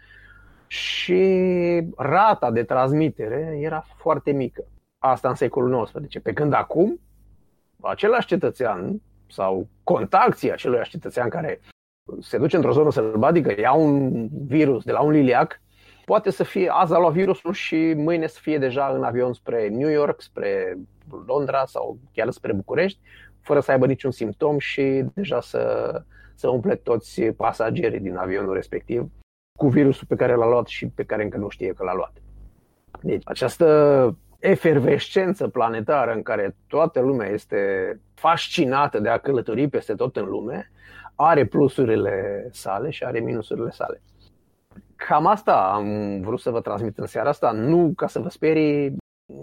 și 0.66 1.23
rata 1.97 2.50
de 2.50 2.62
transmitere 2.62 3.58
era 3.61 3.85
foarte 3.97 4.30
mică. 4.30 4.64
Asta 4.99 5.28
în 5.28 5.35
secolul 5.35 5.85
XIX. 5.85 6.23
Pe 6.23 6.32
când 6.32 6.52
acum, 6.52 7.00
același 7.80 8.26
cetățean 8.26 9.00
sau 9.26 9.68
contacții 9.85 10.52
acelui 10.52 10.80
cetățean 10.82 11.28
care 11.28 11.61
se 12.20 12.38
duce 12.38 12.56
într-o 12.56 12.73
zonă 12.73 12.90
sălbatică, 12.90 13.61
ia 13.61 13.73
un 13.73 14.28
virus 14.47 14.85
de 14.85 14.92
la 14.92 15.00
un 15.00 15.11
liliac, 15.11 15.61
poate 16.09 16.31
să 16.31 16.45
fie, 16.45 16.69
azi 16.73 16.95
a 16.95 16.99
luat 16.99 17.12
virusul 17.12 17.53
și 17.53 17.95
mâine 17.97 18.27
să 18.27 18.38
fie 18.41 18.59
deja 18.59 18.87
în 18.87 19.03
avion 19.03 19.33
spre 19.33 19.69
New 19.69 19.88
York, 19.88 20.21
spre 20.21 20.79
Londra 21.27 21.65
sau 21.65 21.99
chiar 22.12 22.31
spre 22.31 22.53
București, 22.53 22.99
fără 23.41 23.61
să 23.61 23.71
aibă 23.71 23.87
niciun 23.87 24.11
simptom 24.11 24.59
și 24.59 25.05
deja 25.15 25.41
să, 25.41 25.93
să 26.35 26.49
umple 26.49 26.75
toți 26.75 27.23
pasagerii 27.23 28.00
din 28.00 28.17
avionul 28.17 28.55
respectiv 28.55 29.11
cu 29.59 29.69
virusul 29.69 30.07
pe 30.07 30.17
care 30.17 30.35
l-a 30.35 30.49
luat 30.49 30.67
și 30.67 30.87
pe 30.87 31.05
care 31.05 31.23
încă 31.23 31.37
nu 31.37 31.49
știe 31.49 31.73
că 31.73 31.85
l-a 31.85 31.95
luat. 31.95 32.12
Deci 33.03 33.23
această 33.25 34.17
efervescență 34.38 35.49
planetară 35.49 36.12
în 36.12 36.23
care 36.23 36.57
toată 36.67 37.00
lumea 37.00 37.29
este 37.29 37.61
fascinată 38.15 38.99
de 38.99 39.09
a 39.09 39.19
călători 39.19 39.69
peste 39.69 39.95
tot 39.95 40.17
în 40.17 40.25
lume, 40.25 40.71
are 41.15 41.45
plusurile 41.45 42.49
sale 42.53 42.91
și 42.91 43.05
are 43.05 43.19
minusurile 43.19 43.71
sale. 43.71 44.03
Cam 45.07 45.26
asta 45.26 45.73
am 45.73 46.21
vrut 46.21 46.40
să 46.40 46.50
vă 46.50 46.61
transmit 46.61 46.99
în 46.99 47.07
seara 47.07 47.28
asta, 47.28 47.50
nu 47.50 47.93
ca 47.97 48.07
să 48.07 48.19
vă 48.19 48.28
sperii, 48.28 48.97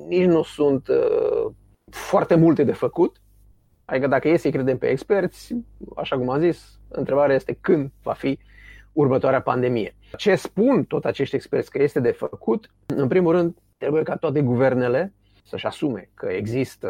nici 0.08 0.26
nu 0.26 0.44
sunt 0.44 0.88
uh, 0.88 1.52
foarte 1.92 2.36
multe 2.36 2.64
de 2.64 2.72
făcut. 2.72 3.22
Adică 3.86 4.08
dacă 4.08 4.28
e 4.28 4.38
să 4.38 4.50
credem 4.50 4.78
pe 4.78 4.88
experți, 4.88 5.56
așa 5.96 6.18
cum 6.18 6.30
am 6.30 6.40
zis, 6.40 6.80
întrebarea 6.88 7.36
este 7.36 7.58
când 7.62 7.92
va 8.04 8.14
fi 8.14 8.40
următoarea 8.94 9.42
pandemie. 9.42 9.96
Ce 10.18 10.36
spun 10.36 10.84
tot 10.84 11.06
acești 11.06 11.36
experți 11.36 11.70
că 11.70 11.82
este 11.82 12.00
de 12.00 12.12
făcut? 12.12 12.72
În 12.86 13.08
primul 13.08 13.32
rând, 13.32 13.58
trebuie 13.78 14.04
ca 14.04 14.16
toate 14.16 14.42
guvernele 14.42 15.14
să-și 15.44 15.66
asume 15.66 16.10
că 16.14 16.26
există 16.26 16.90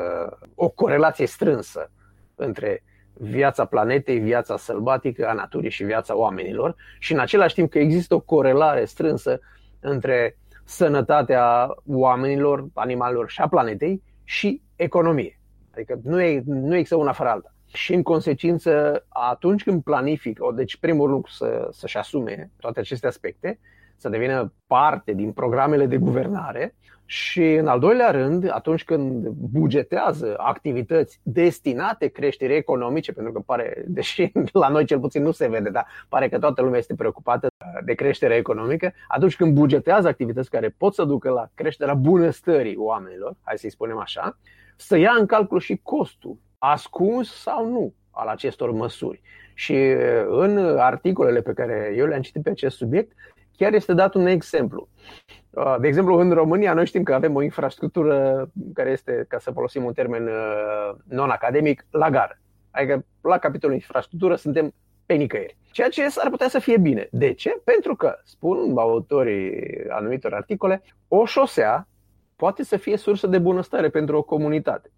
o 0.55 0.69
corelație 0.69 1.25
strânsă 1.25 1.91
între 2.35 2.83
viața 3.17 3.65
planetei, 3.65 4.19
viața 4.19 4.57
sălbatică 4.57 5.27
a 5.27 5.33
naturii 5.33 5.69
și 5.69 5.83
viața 5.83 6.17
oamenilor 6.17 6.75
și 6.99 7.13
în 7.13 7.19
același 7.19 7.53
timp 7.53 7.69
că 7.69 7.79
există 7.79 8.15
o 8.15 8.19
corelare 8.19 8.85
strânsă 8.85 9.39
între 9.79 10.37
sănătatea 10.63 11.75
oamenilor, 11.87 12.67
animalelor 12.73 13.29
și 13.29 13.41
a 13.41 13.47
planetei 13.47 14.03
și 14.23 14.61
economie. 14.75 15.39
Adică 15.73 15.99
nu, 16.03 16.21
e, 16.21 16.41
nu 16.45 16.75
există 16.75 16.95
una 16.95 17.11
fără 17.11 17.29
alta. 17.29 17.53
Și 17.73 17.93
în 17.93 18.03
consecință, 18.03 19.05
atunci 19.09 19.63
când 19.63 19.83
planifică, 19.83 20.51
deci 20.55 20.77
primul 20.77 21.09
lucru 21.09 21.31
să, 21.31 21.67
să-și 21.71 21.97
asume 21.97 22.51
toate 22.59 22.79
aceste 22.79 23.07
aspecte, 23.07 23.59
să 23.97 24.09
devină 24.09 24.53
parte 24.67 25.13
din 25.13 25.31
programele 25.31 25.85
de 25.85 25.97
guvernare 25.97 26.75
și, 27.05 27.53
în 27.53 27.67
al 27.67 27.79
doilea 27.79 28.11
rând, 28.11 28.49
atunci 28.51 28.83
când 28.83 29.27
bugetează 29.27 30.35
activități 30.37 31.19
destinate 31.23 32.07
creșterii 32.07 32.55
economice, 32.55 33.13
pentru 33.13 33.33
că 33.33 33.39
pare, 33.39 33.83
deși 33.87 34.31
la 34.51 34.67
noi 34.67 34.85
cel 34.85 34.99
puțin 34.99 35.23
nu 35.23 35.31
se 35.31 35.47
vede, 35.47 35.69
dar 35.69 35.85
pare 36.09 36.29
că 36.29 36.39
toată 36.39 36.61
lumea 36.61 36.79
este 36.79 36.95
preocupată 36.95 37.47
de 37.85 37.93
creșterea 37.93 38.37
economică, 38.37 38.93
atunci 39.07 39.35
când 39.35 39.53
bugetează 39.53 40.07
activități 40.07 40.49
care 40.49 40.75
pot 40.77 40.93
să 40.93 41.03
ducă 41.03 41.29
la 41.29 41.49
creșterea 41.53 41.93
bunăstării 41.93 42.75
oamenilor, 42.77 43.35
hai 43.41 43.57
să-i 43.57 43.69
spunem 43.69 43.97
așa, 43.97 44.37
să 44.75 44.97
ia 44.97 45.15
în 45.19 45.25
calcul 45.25 45.59
și 45.59 45.79
costul, 45.83 46.37
ascuns 46.57 47.41
sau 47.41 47.69
nu, 47.69 47.93
al 48.11 48.27
acestor 48.27 48.71
măsuri. 48.71 49.21
Și 49.53 49.75
în 50.27 50.77
articolele 50.77 51.41
pe 51.41 51.53
care 51.53 51.93
eu 51.97 52.05
le-am 52.05 52.21
citit 52.21 52.43
pe 52.43 52.49
acest 52.49 52.77
subiect, 52.77 53.11
chiar 53.57 53.73
este 53.73 53.93
dat 53.93 54.13
un 54.13 54.25
exemplu. 54.25 54.87
Uh, 55.49 55.75
de 55.79 55.87
exemplu, 55.87 56.17
în 56.17 56.31
România 56.31 56.73
noi 56.73 56.85
știm 56.85 57.03
că 57.03 57.13
avem 57.13 57.35
o 57.35 57.41
infrastructură 57.41 58.47
care 58.73 58.89
este, 58.89 59.25
ca 59.27 59.37
să 59.39 59.51
folosim 59.51 59.83
un 59.83 59.93
termen 59.93 60.27
uh, 60.27 60.95
non-academic, 61.09 61.85
la 61.89 62.09
gară. 62.09 62.39
Adică 62.71 63.05
la 63.21 63.37
capitolul 63.37 63.75
infrastructură 63.75 64.35
suntem 64.35 64.73
pe 65.05 65.13
nicăieri. 65.13 65.57
Ceea 65.71 65.89
ce 65.89 66.09
s-ar 66.09 66.29
putea 66.29 66.47
să 66.47 66.59
fie 66.59 66.77
bine. 66.77 67.07
De 67.11 67.33
ce? 67.33 67.61
Pentru 67.63 67.95
că, 67.95 68.19
spun 68.23 68.77
autorii 68.77 69.63
anumitor 69.89 70.33
articole, 70.33 70.81
o 71.07 71.25
șosea 71.25 71.87
poate 72.35 72.63
să 72.63 72.77
fie 72.77 72.97
sursă 72.97 73.27
de 73.27 73.37
bunăstare 73.37 73.89
pentru 73.89 74.17
o 74.17 74.21
comunitate. 74.21 74.91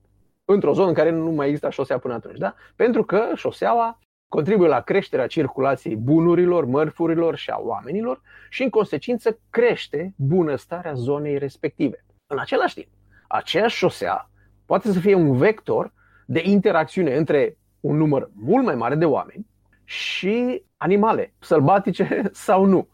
Într-o 0.45 0.73
zonă 0.73 0.87
în 0.87 0.93
care 0.93 1.09
nu 1.09 1.31
mai 1.31 1.45
există 1.45 1.69
șosea 1.69 1.97
până 1.97 2.13
atunci. 2.13 2.37
Da? 2.37 2.55
Pentru 2.75 3.03
că 3.03 3.23
șoseaua 3.35 3.99
contribuie 4.27 4.67
la 4.67 4.81
creșterea 4.81 5.27
circulației 5.27 5.95
bunurilor, 5.95 6.65
mărfurilor 6.65 7.35
și 7.35 7.49
a 7.49 7.57
oamenilor 7.59 8.21
și, 8.49 8.63
în 8.63 8.69
consecință, 8.69 9.39
crește 9.49 10.13
bunăstarea 10.15 10.93
zonei 10.93 11.37
respective. 11.37 12.05
În 12.31 12.39
același 12.39 12.73
timp, 12.73 12.87
aceeași 13.27 13.77
șosea 13.77 14.29
poate 14.65 14.91
să 14.91 14.99
fie 14.99 15.15
un 15.15 15.37
vector 15.37 15.93
de 16.25 16.41
interacțiune 16.43 17.15
între 17.15 17.57
un 17.79 17.97
număr 17.97 18.29
mult 18.33 18.65
mai 18.65 18.75
mare 18.75 18.95
de 18.95 19.05
oameni 19.05 19.47
și 19.83 20.63
animale, 20.77 21.33
sălbatice 21.39 22.21
sau 22.47 22.65
nu. 22.65 22.87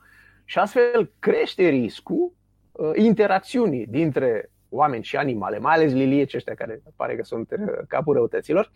Și 0.46 0.60
astfel 0.60 1.12
crește 1.20 1.68
riscul 1.68 2.34
uh, 2.72 2.92
interacțiunii 2.96 3.88
dintre 3.88 4.52
oameni 4.70 5.04
și 5.04 5.18
animale, 5.18 5.60
mai 5.60 5.74
ales 5.74 5.92
lilieci 5.92 6.34
ăștia 6.34 6.54
care 6.54 6.82
pare 6.96 7.16
că 7.16 7.24
sunt 7.24 7.52
uh, 7.52 7.86
capul 7.88 8.13
răutăților. 8.13 8.72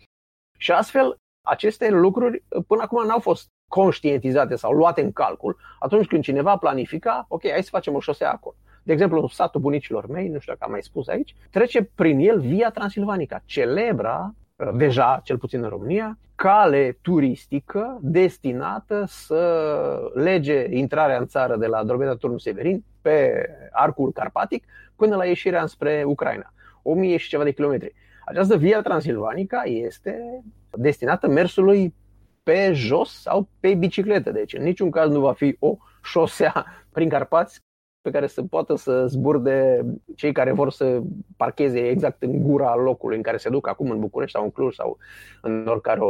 Și 0.58 0.72
astfel 0.72 1.16
aceste 1.42 1.90
lucruri 1.90 2.44
uh, 2.48 2.64
până 2.66 2.82
acum 2.82 3.06
n-au 3.06 3.18
fost 3.18 3.48
conștientizate 3.68 4.56
sau 4.56 4.72
luate 4.72 5.00
în 5.00 5.12
calcul 5.12 5.56
atunci 5.78 6.06
când 6.06 6.22
cineva 6.22 6.56
planifica, 6.56 7.24
ok, 7.28 7.50
hai 7.50 7.62
să 7.62 7.68
facem 7.70 7.94
o 7.94 8.00
șosea 8.00 8.30
acolo. 8.30 8.54
De 8.82 8.92
exemplu, 8.92 9.20
în 9.20 9.26
satul 9.26 9.60
bunicilor 9.60 10.06
mei, 10.06 10.28
nu 10.28 10.38
știu 10.38 10.52
dacă 10.52 10.64
am 10.64 10.70
mai 10.70 10.82
spus 10.82 11.08
aici, 11.08 11.34
trece 11.50 11.90
prin 11.94 12.18
el 12.18 12.40
Via 12.40 12.70
Transilvanica, 12.70 13.42
celebra, 13.44 14.34
uh, 14.56 14.68
deja, 14.74 15.20
cel 15.24 15.38
puțin 15.38 15.62
în 15.62 15.68
România, 15.68 16.18
cale 16.34 16.98
turistică 17.02 17.98
destinată 18.00 19.04
să 19.06 20.10
lege 20.14 20.66
intrarea 20.70 21.18
în 21.18 21.26
țară 21.26 21.56
de 21.56 21.66
la 21.66 21.84
Drobeta 21.84 22.14
Turnul 22.14 22.38
Severin 22.38 22.84
pe 23.02 23.46
arcul 23.72 24.12
carpatic 24.12 24.64
până 24.96 25.16
la 25.16 25.24
ieșirea 25.24 25.66
spre 25.66 26.02
Ucraina. 26.06 26.52
O 26.82 26.94
mie 26.94 27.16
și 27.16 27.28
ceva 27.28 27.44
de 27.44 27.52
kilometri. 27.52 27.94
Această 28.24 28.56
Via 28.56 28.82
Transilvanica 28.82 29.62
este 29.64 30.42
destinată 30.78 31.28
mersului 31.28 31.94
pe 32.42 32.72
jos 32.72 33.20
sau 33.20 33.48
pe 33.60 33.74
bicicletă. 33.74 34.30
Deci 34.30 34.54
în 34.54 34.62
niciun 34.62 34.90
caz 34.90 35.10
nu 35.12 35.20
va 35.20 35.32
fi 35.32 35.56
o 35.58 35.76
șosea 36.02 36.66
prin 36.92 37.08
Carpați 37.08 37.60
pe 38.00 38.10
care 38.10 38.26
să 38.26 38.42
poată 38.42 38.76
să 38.76 39.06
zburde 39.06 39.84
cei 40.16 40.32
care 40.32 40.52
vor 40.52 40.70
să 40.70 41.00
parcheze 41.36 41.88
exact 41.88 42.22
în 42.22 42.42
gura 42.42 42.76
locului 42.76 43.16
în 43.16 43.22
care 43.22 43.36
se 43.36 43.48
duc 43.48 43.68
acum 43.68 43.90
în 43.90 44.00
București 44.00 44.36
sau 44.36 44.44
în 44.44 44.50
Cluj 44.50 44.74
sau 44.74 44.98
în 45.42 45.66
oricare 45.66 46.00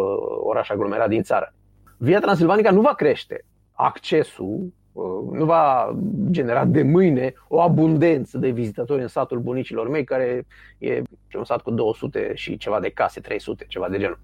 oraș 0.40 0.70
aglomerat 0.70 1.08
din 1.08 1.22
țară. 1.22 1.54
Via 1.96 2.20
Transilvanica 2.20 2.70
nu 2.70 2.80
va 2.80 2.94
crește 2.94 3.44
accesul, 3.72 4.72
uh, 4.92 5.38
nu 5.38 5.44
va 5.44 5.96
genera 6.30 6.64
de 6.64 6.82
mâine 6.82 7.32
o 7.48 7.60
abundență 7.60 8.38
de 8.38 8.50
vizitatori 8.50 9.02
în 9.02 9.08
satul 9.08 9.38
bunicilor 9.38 9.88
mei, 9.88 10.04
care 10.04 10.46
e 10.78 11.02
un 11.36 11.44
sat 11.44 11.60
cu 11.62 11.70
200 11.70 12.32
și 12.34 12.56
ceva 12.56 12.80
de 12.80 12.90
case, 12.90 13.20
300, 13.20 13.64
ceva 13.68 13.88
de 13.88 13.98
genul. 13.98 14.18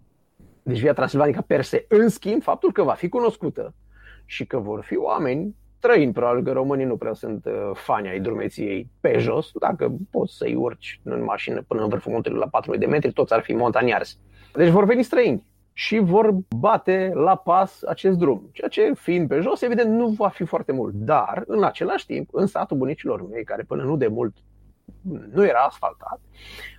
Deci 0.65 0.81
Via 0.81 0.93
Transilvanica 0.93 1.45
per 1.47 1.63
se. 1.63 1.85
În 1.89 2.09
schimb, 2.09 2.43
faptul 2.43 2.73
că 2.73 2.83
va 2.83 2.93
fi 2.93 3.09
cunoscută 3.09 3.75
și 4.25 4.47
că 4.47 4.59
vor 4.59 4.83
fi 4.83 4.97
oameni 4.97 5.55
străini, 5.79 6.13
probabil 6.13 6.45
că 6.45 6.53
românii 6.53 6.85
nu 6.85 6.97
prea 6.97 7.13
sunt 7.13 7.45
uh, 7.45 7.71
fani 7.75 8.09
ai 8.09 8.21
drumeției 8.21 8.91
pe 9.01 9.19
jos. 9.19 9.51
Dacă 9.59 9.93
poți 10.11 10.37
să-i 10.37 10.55
urci 10.55 11.01
în 11.03 11.25
mașină 11.25 11.63
până 11.63 11.83
în 11.83 11.89
vârful 11.89 12.13
muntelui 12.13 12.39
la 12.39 12.49
4000 12.49 12.81
de 12.81 12.87
metri, 12.87 13.13
toți 13.13 13.33
ar 13.33 13.43
fi 13.43 13.53
montaniari. 13.53 14.17
Deci 14.53 14.69
vor 14.69 14.85
veni 14.85 15.03
străini 15.03 15.47
și 15.73 15.99
vor 15.99 16.35
bate 16.57 17.11
la 17.15 17.37
pas 17.37 17.83
acest 17.83 18.19
drum. 18.19 18.49
Ceea 18.53 18.69
ce, 18.69 18.93
fiind 18.95 19.29
pe 19.29 19.41
jos, 19.41 19.63
evident, 19.63 19.91
nu 19.91 20.09
va 20.09 20.29
fi 20.29 20.45
foarte 20.45 20.73
mult. 20.73 20.95
Dar, 20.95 21.45
în 21.47 21.65
același 21.65 22.07
timp, 22.07 22.29
în 22.33 22.47
satul 22.47 22.77
bunicilor 22.77 23.29
mei, 23.29 23.45
care 23.45 23.63
până 23.63 23.83
nu 23.83 23.97
de 23.97 24.07
mult 24.07 24.37
nu 25.33 25.45
era 25.45 25.61
asfaltat, 25.61 26.21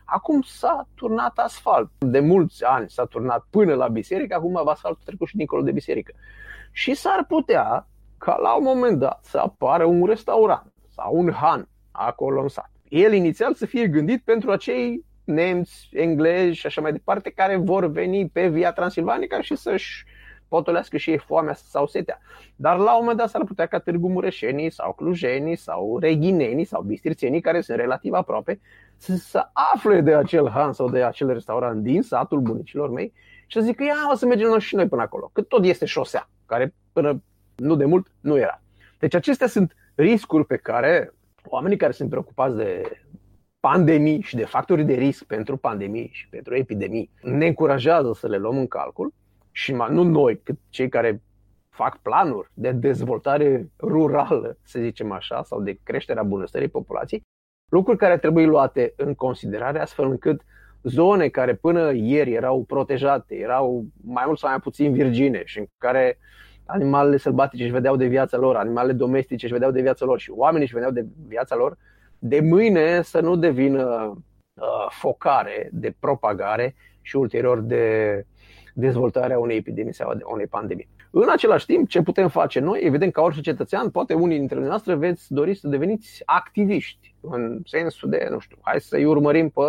acum 0.06 0.42
s-a 0.42 0.88
turnat 0.96 1.38
asfalt. 1.38 1.90
De 1.98 2.20
mulți 2.20 2.64
ani 2.64 2.90
s-a 2.90 3.06
turnat 3.06 3.46
până 3.50 3.74
la 3.74 3.88
biserică, 3.88 4.36
acum 4.36 4.68
asfaltul 4.68 5.02
trecut 5.06 5.28
și 5.28 5.38
dincolo 5.38 5.62
de 5.62 5.72
biserică. 5.72 6.14
Și 6.72 6.94
s-ar 6.94 7.26
putea 7.28 7.88
ca 8.18 8.36
la 8.36 8.56
un 8.56 8.64
moment 8.64 9.00
dat 9.00 9.20
să 9.24 9.38
apară 9.38 9.86
un 9.86 10.06
restaurant 10.06 10.74
sau 10.90 11.16
un 11.16 11.32
han 11.32 11.70
acolo 11.92 12.42
în 12.42 12.48
sat. 12.48 12.72
El 12.90 13.14
inițial 13.14 13.54
să 13.54 13.66
fie 13.66 13.88
gândit 13.88 14.24
pentru 14.24 14.52
acei 14.52 15.06
nemți, 15.24 15.90
englezi 15.92 16.58
și 16.58 16.66
așa 16.66 16.82
mai 16.82 16.92
departe 16.92 17.30
care 17.30 17.56
vor 17.56 17.86
veni 17.86 18.30
pe 18.30 18.48
Via 18.48 18.72
Transilvanica 18.72 19.42
și 19.42 19.56
să-și 19.56 20.06
potolească 20.56 20.98
și 20.98 21.10
ei 21.10 21.18
foamea 21.18 21.54
sau 21.54 21.88
setea. 21.88 22.20
Dar 22.56 22.78
la 22.78 22.92
un 22.92 23.00
moment 23.00 23.18
dat 23.18 23.30
s-ar 23.30 23.44
putea 23.44 23.66
ca 23.66 23.80
Târgu 23.80 24.10
Mureșenii 24.10 24.70
sau 24.70 24.94
Clujenii 24.94 25.56
sau 25.56 26.00
Reghinenii 26.00 26.66
sau 26.66 26.82
Bistrițenii, 26.82 27.42
care 27.42 27.62
sunt 27.62 27.78
relativ 27.78 28.14
aproape, 28.14 28.60
să, 28.98 29.16
să 29.16 29.50
afle 29.74 30.02
de 30.02 30.14
acel 30.14 30.50
han 30.50 30.74
sau 30.74 30.90
de 30.90 31.04
acel 31.04 31.34
restaurant 31.34 31.84
din 31.84 32.02
satul 32.02 32.40
bunicilor 32.40 32.90
mei 32.90 33.14
și 33.48 33.58
să 33.58 33.64
zică, 33.64 33.84
ia, 33.84 33.96
o 34.12 34.16
să 34.16 34.26
mergem 34.26 34.60
și 34.60 34.76
noi 34.76 34.88
până 34.88 35.02
acolo, 35.02 35.30
că 35.34 35.42
tot 35.42 35.66
este 35.66 35.86
șosea, 35.86 36.30
care 36.46 36.74
până 36.94 37.22
nu 37.56 37.76
de 37.76 37.86
mult 37.86 38.08
nu 38.20 38.38
era. 38.38 38.62
Deci 39.00 39.14
acestea 39.14 39.48
sunt 39.48 39.76
riscuri 39.96 40.46
pe 40.46 40.58
care 40.58 41.14
oamenii 41.44 41.78
care 41.78 41.92
sunt 41.92 42.10
preocupați 42.10 42.56
de 42.56 42.82
pandemii 43.60 44.22
și 44.22 44.36
de 44.36 44.46
factori 44.46 44.84
de 44.84 44.94
risc 44.94 45.24
pentru 45.24 45.58
pandemii 45.58 46.10
și 46.14 46.28
pentru 46.30 46.56
epidemii 46.56 47.10
ne 47.22 47.48
încurajează 47.48 48.14
să 48.14 48.28
le 48.28 48.38
luăm 48.38 48.58
în 48.58 48.68
calcul 48.68 49.14
și 49.56 49.72
nu 49.74 50.04
noi, 50.04 50.40
cât 50.44 50.58
cei 50.70 50.90
care 50.90 51.22
fac 51.70 51.98
planuri 51.98 52.50
de 52.54 52.72
dezvoltare 52.72 53.72
rurală, 53.80 54.58
să 54.64 54.80
zicem 54.80 55.12
așa, 55.12 55.44
sau 55.44 55.62
de 55.62 55.80
creșterea 55.84 56.24
bunăstării 56.24 56.68
populației, 56.68 57.22
lucruri 57.72 57.98
care 57.98 58.18
trebuie 58.18 58.46
luate 58.46 58.94
în 58.98 59.14
considerare 59.14 59.80
astfel 59.80 60.06
încât 60.06 60.42
zone 60.84 61.28
care 61.28 61.54
până 61.56 61.92
ieri 61.94 62.34
erau 62.34 62.64
protejate, 62.64 63.36
erau 63.36 63.86
mai 64.04 64.24
mult 64.26 64.38
sau 64.38 64.50
mai 64.50 64.60
puțin 64.60 64.94
virgine 64.94 65.42
și 65.46 65.60
în 65.60 65.66
care 65.78 66.18
animalele 66.66 67.18
sălbatice 67.18 67.64
își 67.64 67.72
vedeau 67.72 67.96
de 67.96 68.08
viața 68.08 68.38
lor, 68.38 68.56
animalele 68.56 68.94
domestice 68.94 69.46
își 69.46 69.54
vedeau 69.54 69.72
de 69.72 69.82
viața 69.82 70.06
lor 70.06 70.20
și 70.20 70.32
oamenii 70.32 70.66
își 70.66 70.74
vedeau 70.74 70.92
de 70.92 71.06
viața 71.28 71.56
lor, 71.56 71.78
de 72.20 72.40
mâine 72.40 73.02
să 73.02 73.20
nu 73.20 73.36
devină 73.36 73.84
uh, 74.54 74.88
focare 74.90 75.70
de 75.72 75.96
propagare 76.00 76.76
și 77.02 77.16
ulterior 77.16 77.60
de 77.62 78.26
dezvoltarea 78.78 79.40
unei 79.40 79.58
epidemii 79.58 79.94
sau 79.94 80.10
a 80.10 80.18
unei 80.26 80.48
pandemii. 80.48 80.88
În 81.12 81.30
același 81.30 81.66
timp, 81.66 81.90
ce 81.90 82.02
putem 82.02 82.28
face 82.28 82.60
noi, 82.60 82.80
evident, 82.84 83.14
ca 83.14 83.22
orice 83.22 83.42
cetățean, 83.42 83.90
poate 83.90 84.14
unii 84.14 84.38
dintre 84.38 84.60
noastre 84.60 84.96
veți 84.96 85.34
dori 85.34 85.54
să 85.54 85.68
deveniți 85.68 86.22
activiști, 86.26 87.16
în 87.22 87.62
sensul 87.66 88.10
de, 88.10 88.28
nu 88.30 88.40
știu, 88.40 88.58
hai 88.62 88.82
să-i 88.82 89.06
urmărim 89.06 89.50
pe 89.50 89.62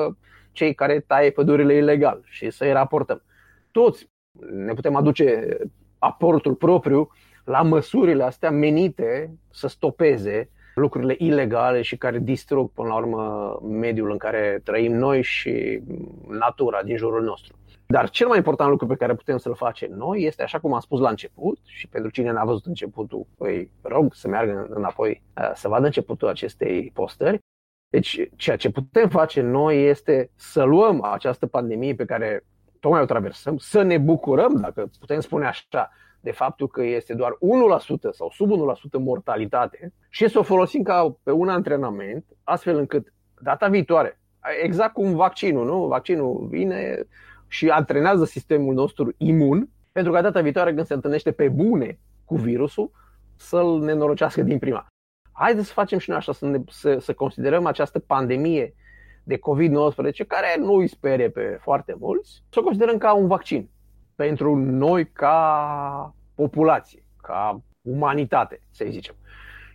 cei 0.52 0.74
care 0.74 1.00
taie 1.00 1.30
pădurile 1.30 1.74
ilegal 1.74 2.22
și 2.24 2.50
să-i 2.50 2.72
raportăm. 2.72 3.22
Toți 3.70 4.10
ne 4.50 4.72
putem 4.72 4.94
aduce 4.94 5.56
aportul 5.98 6.54
propriu 6.54 7.10
la 7.44 7.62
măsurile 7.62 8.22
astea 8.22 8.50
menite 8.50 9.30
să 9.50 9.68
stopeze 9.68 10.50
lucrurile 10.74 11.14
ilegale 11.18 11.82
și 11.82 11.96
care 11.96 12.18
distrug 12.18 12.70
până 12.72 12.88
la 12.88 12.94
urmă 12.96 13.58
mediul 13.62 14.10
în 14.10 14.16
care 14.16 14.60
trăim 14.64 14.92
noi 14.92 15.22
și 15.22 15.82
natura 16.28 16.82
din 16.82 16.96
jurul 16.96 17.22
nostru. 17.22 17.58
Dar 17.86 18.10
cel 18.10 18.26
mai 18.26 18.36
important 18.36 18.70
lucru 18.70 18.86
pe 18.86 18.96
care 18.96 19.14
putem 19.14 19.36
să-l 19.36 19.54
facem 19.54 19.92
noi 19.92 20.22
este, 20.22 20.42
așa 20.42 20.58
cum 20.58 20.74
am 20.74 20.80
spus 20.80 21.00
la 21.00 21.08
început, 21.08 21.58
și 21.64 21.88
pentru 21.88 22.10
cine 22.10 22.30
n-a 22.30 22.44
văzut 22.44 22.66
începutul, 22.66 23.26
îi 23.38 23.70
rog 23.82 24.14
să 24.14 24.28
meargă 24.28 24.66
înapoi 24.70 25.22
uh, 25.36 25.50
să 25.54 25.68
vadă 25.68 25.84
începutul 25.84 26.28
acestei 26.28 26.90
postări. 26.94 27.38
Deci, 27.88 28.20
ceea 28.36 28.56
ce 28.56 28.70
putem 28.70 29.08
face 29.08 29.40
noi 29.40 29.88
este 29.88 30.30
să 30.34 30.62
luăm 30.62 31.02
această 31.02 31.46
pandemie 31.46 31.94
pe 31.94 32.04
care 32.04 32.44
tocmai 32.80 33.00
o 33.00 33.04
traversăm, 33.04 33.56
să 33.56 33.82
ne 33.82 33.98
bucurăm, 33.98 34.56
dacă 34.60 34.90
putem 34.98 35.20
spune 35.20 35.46
așa, 35.46 35.90
de 36.20 36.30
faptul 36.30 36.68
că 36.68 36.82
este 36.82 37.14
doar 37.14 37.32
1% 37.32 37.36
sau 38.10 38.30
sub 38.30 38.50
1% 38.50 38.52
mortalitate 38.98 39.92
și 40.08 40.28
să 40.28 40.38
o 40.38 40.42
folosim 40.42 40.82
ca 40.82 41.16
pe 41.22 41.30
un 41.30 41.48
antrenament, 41.48 42.24
astfel 42.44 42.78
încât 42.78 43.12
data 43.40 43.68
viitoare, 43.68 44.20
exact 44.62 44.92
cum 44.92 45.14
vaccinul, 45.14 45.66
nu? 45.66 45.86
Vaccinul 45.86 46.46
vine 46.50 47.06
și 47.48 47.68
antrenează 47.68 48.24
sistemul 48.24 48.74
nostru 48.74 49.14
imun, 49.16 49.68
pentru 49.92 50.12
că 50.12 50.20
data 50.20 50.40
viitoare 50.40 50.74
când 50.74 50.86
se 50.86 50.94
întâlnește 50.94 51.32
pe 51.32 51.48
bune 51.48 51.98
cu 52.24 52.36
virusul, 52.36 52.90
să-l 53.36 53.78
nenorocească 53.78 54.42
din 54.42 54.58
prima. 54.58 54.86
Haideți 55.32 55.66
să 55.66 55.72
facem 55.72 55.98
și 55.98 56.08
noi 56.08 56.18
așa, 56.18 56.32
să, 56.32 56.46
ne, 56.46 56.58
să, 56.68 56.98
să 56.98 57.14
considerăm 57.14 57.66
această 57.66 57.98
pandemie 57.98 58.74
de 59.24 59.36
COVID-19, 59.36 60.26
care 60.26 60.54
nu 60.58 60.72
îi 60.72 60.88
sperie 60.88 61.30
pe 61.30 61.58
foarte 61.60 61.96
mulți, 61.98 62.42
să 62.50 62.58
o 62.58 62.62
considerăm 62.62 62.98
ca 62.98 63.12
un 63.12 63.26
vaccin 63.26 63.70
pentru 64.14 64.56
noi 64.56 65.08
ca 65.12 66.14
populație, 66.34 67.06
ca 67.22 67.62
umanitate, 67.82 68.60
să 68.70 68.84
zicem. 68.88 69.14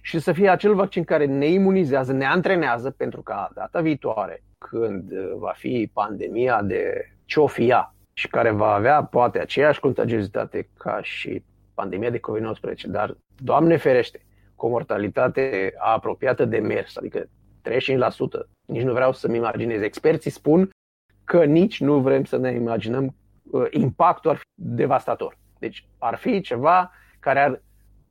Și 0.02 0.20
să 0.20 0.32
fie 0.32 0.50
acel 0.50 0.76
vaccin 0.76 1.04
care 1.04 1.26
ne 1.26 1.46
imunizează, 1.46 2.14
ne 2.14 2.26
antrenează 2.26 2.92
pentru 2.92 3.22
ca 3.22 3.52
data 3.54 3.82
viitoare, 3.82 4.44
când 4.58 5.12
va 5.38 5.54
fi 5.56 5.90
pandemia 5.94 6.62
de 6.62 7.12
ciofia 7.32 7.96
și 8.14 8.28
care 8.28 8.52
va 8.52 8.74
avea 8.74 9.04
poate 9.04 9.40
aceeași 9.40 9.80
contagiozitate 9.80 10.70
ca 10.78 11.00
și 11.02 11.44
pandemia 11.74 12.10
de 12.10 12.20
COVID-19, 12.20 12.82
dar, 12.86 13.18
Doamne 13.36 13.78
ferește, 13.78 14.26
cu 14.56 14.66
o 14.66 14.70
mortalitate 14.70 15.74
apropiată 15.78 16.46
de 16.46 16.58
mers, 16.58 16.98
adică 16.98 17.20
35%. 17.20 17.30
Nici 18.68 18.84
nu 18.84 18.94
vreau 18.94 19.14
să-mi 19.14 19.38
imaginez. 19.38 19.82
Experții 19.82 20.32
spun 20.32 20.70
că 21.24 21.44
nici 21.44 21.80
nu 21.80 22.00
vrem 22.00 22.24
să 22.24 22.38
ne 22.38 22.52
imaginăm 22.52 23.16
uh, 23.52 23.68
impactul 23.70 24.30
ar 24.30 24.36
fi 24.36 24.44
devastator. 24.56 25.38
Deci 25.60 25.88
ar 25.98 26.16
fi 26.16 26.42
ceva 26.42 26.92
care 27.20 27.40
ar 27.40 27.62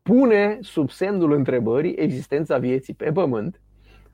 pune 0.03 0.59
sub 0.61 0.91
semnul 0.91 1.33
întrebării 1.33 1.95
existența 1.95 2.59
vieții 2.59 2.95
pe 2.95 3.13
pământ 3.13 3.61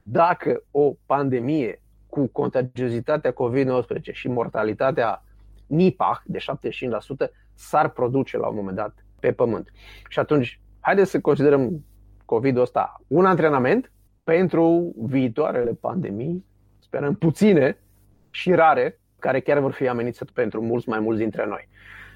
dacă 0.03 0.63
o 0.71 0.93
pandemie 1.07 1.81
cu 2.17 2.27
contagiozitatea 2.27 3.33
COVID-19 3.33 4.13
și 4.13 4.29
mortalitatea 4.29 5.25
NIPAH 5.67 6.21
de 6.25 6.39
75% 6.39 7.31
s-ar 7.55 7.89
produce 7.89 8.37
la 8.37 8.49
un 8.49 8.57
moment 8.57 8.77
dat 8.77 9.05
pe 9.21 9.33
pământ. 9.33 9.73
Și 10.09 10.19
atunci, 10.19 10.61
haideți 10.81 11.11
să 11.11 11.21
considerăm 11.21 11.85
COVID-ul 12.25 12.63
ăsta 12.63 13.01
un 13.07 13.25
antrenament 13.25 13.93
pentru 14.25 14.95
viitoarele 14.99 15.73
pandemii, 15.73 16.45
sperăm 16.79 17.15
puține 17.15 17.79
și 18.31 18.55
rare, 18.55 19.01
care 19.19 19.41
chiar 19.41 19.59
vor 19.59 19.73
fi 19.73 19.89
amenințate 19.89 20.31
pentru 20.35 20.63
mulți 20.63 20.89
mai 20.89 21.01
mulți 21.01 21.21
dintre 21.21 21.47
noi. 21.47 21.69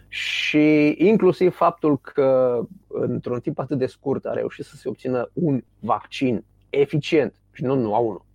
Și 0.08 0.94
inclusiv 0.98 1.54
faptul 1.54 1.98
că 1.98 2.60
într-un 2.88 3.40
timp 3.40 3.58
atât 3.58 3.78
de 3.78 3.86
scurt 3.86 4.26
a 4.26 4.32
reușit 4.32 4.64
să 4.64 4.76
se 4.76 4.88
obțină 4.88 5.30
un 5.32 5.62
vaccin 5.78 6.44
eficient, 6.70 7.34
și 7.52 7.64
nu 7.64 7.74
numai 7.74 8.00
unul, 8.00 8.12
un 8.12 8.29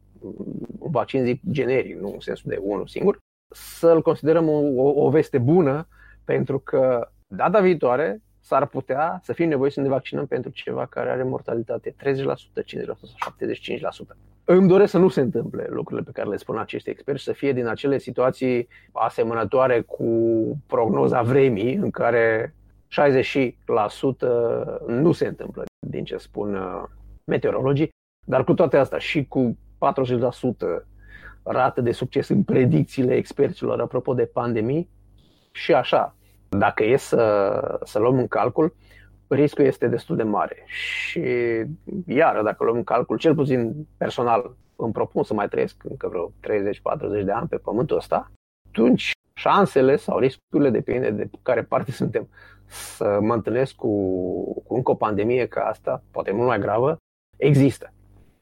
vaccin 0.80 1.23
zic 1.23 1.41
generic, 1.49 1.99
nu 1.99 2.12
în 2.13 2.19
sensul 2.19 2.49
de 2.49 2.60
unul 2.62 2.88
singur, 2.88 3.17
să-l 3.56 4.01
considerăm 4.01 4.49
o, 4.49 4.60
o, 4.75 5.06
o 5.06 5.10
veste 5.10 5.38
bună, 5.38 5.88
pentru 6.23 6.60
că 6.60 7.10
data 7.28 7.60
viitoare 7.60 8.21
s-ar 8.39 8.65
putea 8.65 9.19
să 9.23 9.34
fim 9.34 9.47
nevoiți 9.47 9.73
să 9.73 9.82
ne 9.82 9.88
vaccinăm 9.88 10.25
pentru 10.25 10.51
ceva 10.51 10.86
care 10.86 11.10
are 11.10 11.23
mortalitate 11.23 11.91
30%, 11.91 11.93
50% 11.93 11.95
sau 12.86 13.36
75%. 14.15 14.17
Îmi 14.43 14.67
doresc 14.67 14.91
să 14.91 14.97
nu 14.97 15.08
se 15.08 15.21
întâmple 15.21 15.67
lucrurile 15.69 16.06
pe 16.06 16.12
care 16.12 16.30
le 16.30 16.38
spun 16.38 16.58
acești 16.58 16.89
experți, 16.89 17.23
să 17.23 17.32
fie 17.32 17.54
din 17.54 17.67
acele 17.67 17.97
situații 17.97 18.67
asemănătoare 18.91 19.82
cu 19.82 20.06
prognoza 20.67 21.21
vremii, 21.21 21.73
în 21.73 21.91
care 21.91 22.56
60% 22.88 22.95
nu 24.88 25.12
se 25.12 25.28
întâmplă, 25.28 25.63
din 25.88 26.04
ce 26.04 26.17
spun 26.17 26.56
uh, 26.56 26.84
meteorologii, 27.23 27.89
dar 28.28 28.43
cu 28.43 28.54
toate 28.54 28.78
astea 28.78 28.97
și 28.97 29.25
cu 29.25 29.58
40% 29.76 30.86
rată 31.44 31.82
de 31.82 31.92
succes 31.92 32.30
în 32.30 32.44
predicțiile 32.44 33.16
experților 33.16 33.82
apropo 33.82 34.14
de 34.14 34.26
pandemii, 34.26 34.90
și 35.56 35.74
așa, 35.74 36.16
dacă 36.50 36.84
e 36.84 36.98
să, 36.98 37.80
să 37.84 38.00
luăm 38.00 38.18
în 38.18 38.28
calcul, 38.28 38.76
riscul 39.28 39.66
este 39.66 39.88
destul 39.88 40.16
de 40.16 40.24
mare. 40.24 40.64
Și 40.68 41.22
iară, 42.08 42.44
dacă 42.44 42.64
luăm 42.64 42.76
în 42.76 42.84
calcul, 42.84 43.18
cel 43.18 43.36
puțin 43.36 43.88
personal, 43.98 44.56
îmi 44.76 44.92
propun 44.94 45.24
să 45.24 45.34
mai 45.34 45.48
trăiesc 45.48 45.84
încă 45.84 46.08
vreo 46.08 46.32
30-40 47.22 47.26
de 47.26 47.32
ani 47.32 47.48
pe 47.48 47.58
pământul 47.58 47.98
ăsta, 47.98 48.32
atunci 48.68 49.12
șansele 49.34 49.96
sau 49.96 50.20
riscurile, 50.20 50.70
depinde 50.70 51.10
de 51.10 51.30
care 51.42 51.64
parte 51.64 51.92
suntem, 52.02 52.28
să 52.66 53.20
mă 53.22 53.34
întâlnesc 53.34 53.76
cu, 53.76 53.90
cu 54.64 54.76
încă 54.76 54.92
o 54.92 54.96
pandemie 54.96 55.48
ca 55.48 55.62
asta, 55.62 56.04
poate 56.12 56.32
mult 56.32 56.48
mai 56.48 56.60
gravă, 56.60 56.98
există. 57.38 57.94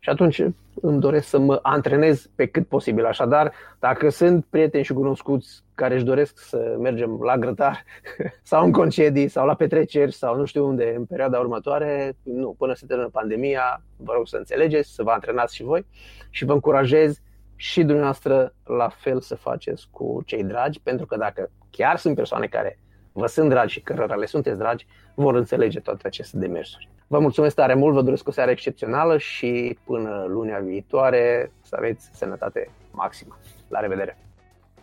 Și 0.03 0.09
atunci 0.09 0.41
îmi 0.81 0.99
doresc 0.99 1.27
să 1.27 1.39
mă 1.39 1.59
antrenez 1.61 2.29
pe 2.35 2.45
cât 2.45 2.67
posibil. 2.67 3.05
Așadar, 3.05 3.53
dacă 3.79 4.09
sunt 4.09 4.45
prieteni 4.49 4.83
și 4.83 4.93
cunoscuți 4.93 5.63
care 5.75 5.93
își 5.93 6.03
doresc 6.03 6.39
să 6.39 6.75
mergem 6.79 7.19
la 7.21 7.37
grătar 7.37 7.83
sau 8.51 8.65
în 8.65 8.71
concedii 8.71 9.27
sau 9.27 9.45
la 9.45 9.53
petreceri 9.53 10.11
sau 10.11 10.35
nu 10.35 10.45
știu 10.45 10.67
unde 10.67 10.93
în 10.97 11.05
perioada 11.05 11.39
următoare, 11.39 12.15
nu, 12.23 12.55
până 12.57 12.73
se 12.73 12.85
termină 12.85 13.09
pandemia, 13.09 13.81
vă 13.97 14.13
rog 14.15 14.27
să 14.27 14.37
înțelegeți, 14.37 14.93
să 14.93 15.03
vă 15.03 15.11
antrenați 15.11 15.55
și 15.55 15.63
voi 15.63 15.85
și 16.29 16.45
vă 16.45 16.53
încurajez 16.53 17.21
și 17.55 17.83
dumneavoastră 17.83 18.53
la 18.63 18.89
fel 18.89 19.21
să 19.21 19.35
faceți 19.35 19.87
cu 19.91 20.21
cei 20.25 20.43
dragi, 20.43 20.79
pentru 20.81 21.05
că 21.05 21.17
dacă 21.17 21.49
chiar 21.69 21.97
sunt 21.97 22.15
persoane 22.15 22.45
care 22.45 22.79
vă 23.13 23.27
sunt 23.27 23.49
dragi 23.49 23.73
și 23.73 23.81
cărora 23.81 24.15
le 24.15 24.25
sunteți 24.25 24.57
dragi, 24.57 24.85
vor 25.13 25.35
înțelege 25.35 25.79
toate 25.79 26.07
aceste 26.07 26.37
demersuri. 26.37 26.89
Vă 27.07 27.19
mulțumesc 27.19 27.55
tare 27.55 27.73
mult, 27.73 27.93
vă 27.93 28.01
doresc 28.01 28.27
o 28.27 28.31
seară 28.31 28.51
excepțională 28.51 29.17
și 29.17 29.77
până 29.83 30.25
lunea 30.27 30.59
viitoare 30.59 31.51
să 31.61 31.75
aveți 31.77 32.09
sănătate 32.13 32.69
maximă. 32.91 33.37
La 33.67 33.79
revedere! 33.79 34.17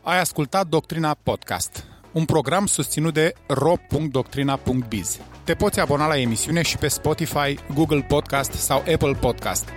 Ai 0.02 0.18
ascultat 0.18 0.66
Doctrina 0.66 1.16
Podcast, 1.22 1.84
un 2.12 2.24
program 2.24 2.66
susținut 2.66 3.14
de 3.14 3.32
ro.doctrina.biz. 3.46 5.20
Te 5.44 5.54
poți 5.54 5.80
abona 5.80 6.06
la 6.06 6.18
emisiune 6.18 6.62
și 6.62 6.78
pe 6.78 6.88
Spotify, 6.88 7.58
Google 7.74 8.04
Podcast 8.08 8.52
sau 8.52 8.78
Apple 8.78 9.14
Podcast. 9.20 9.68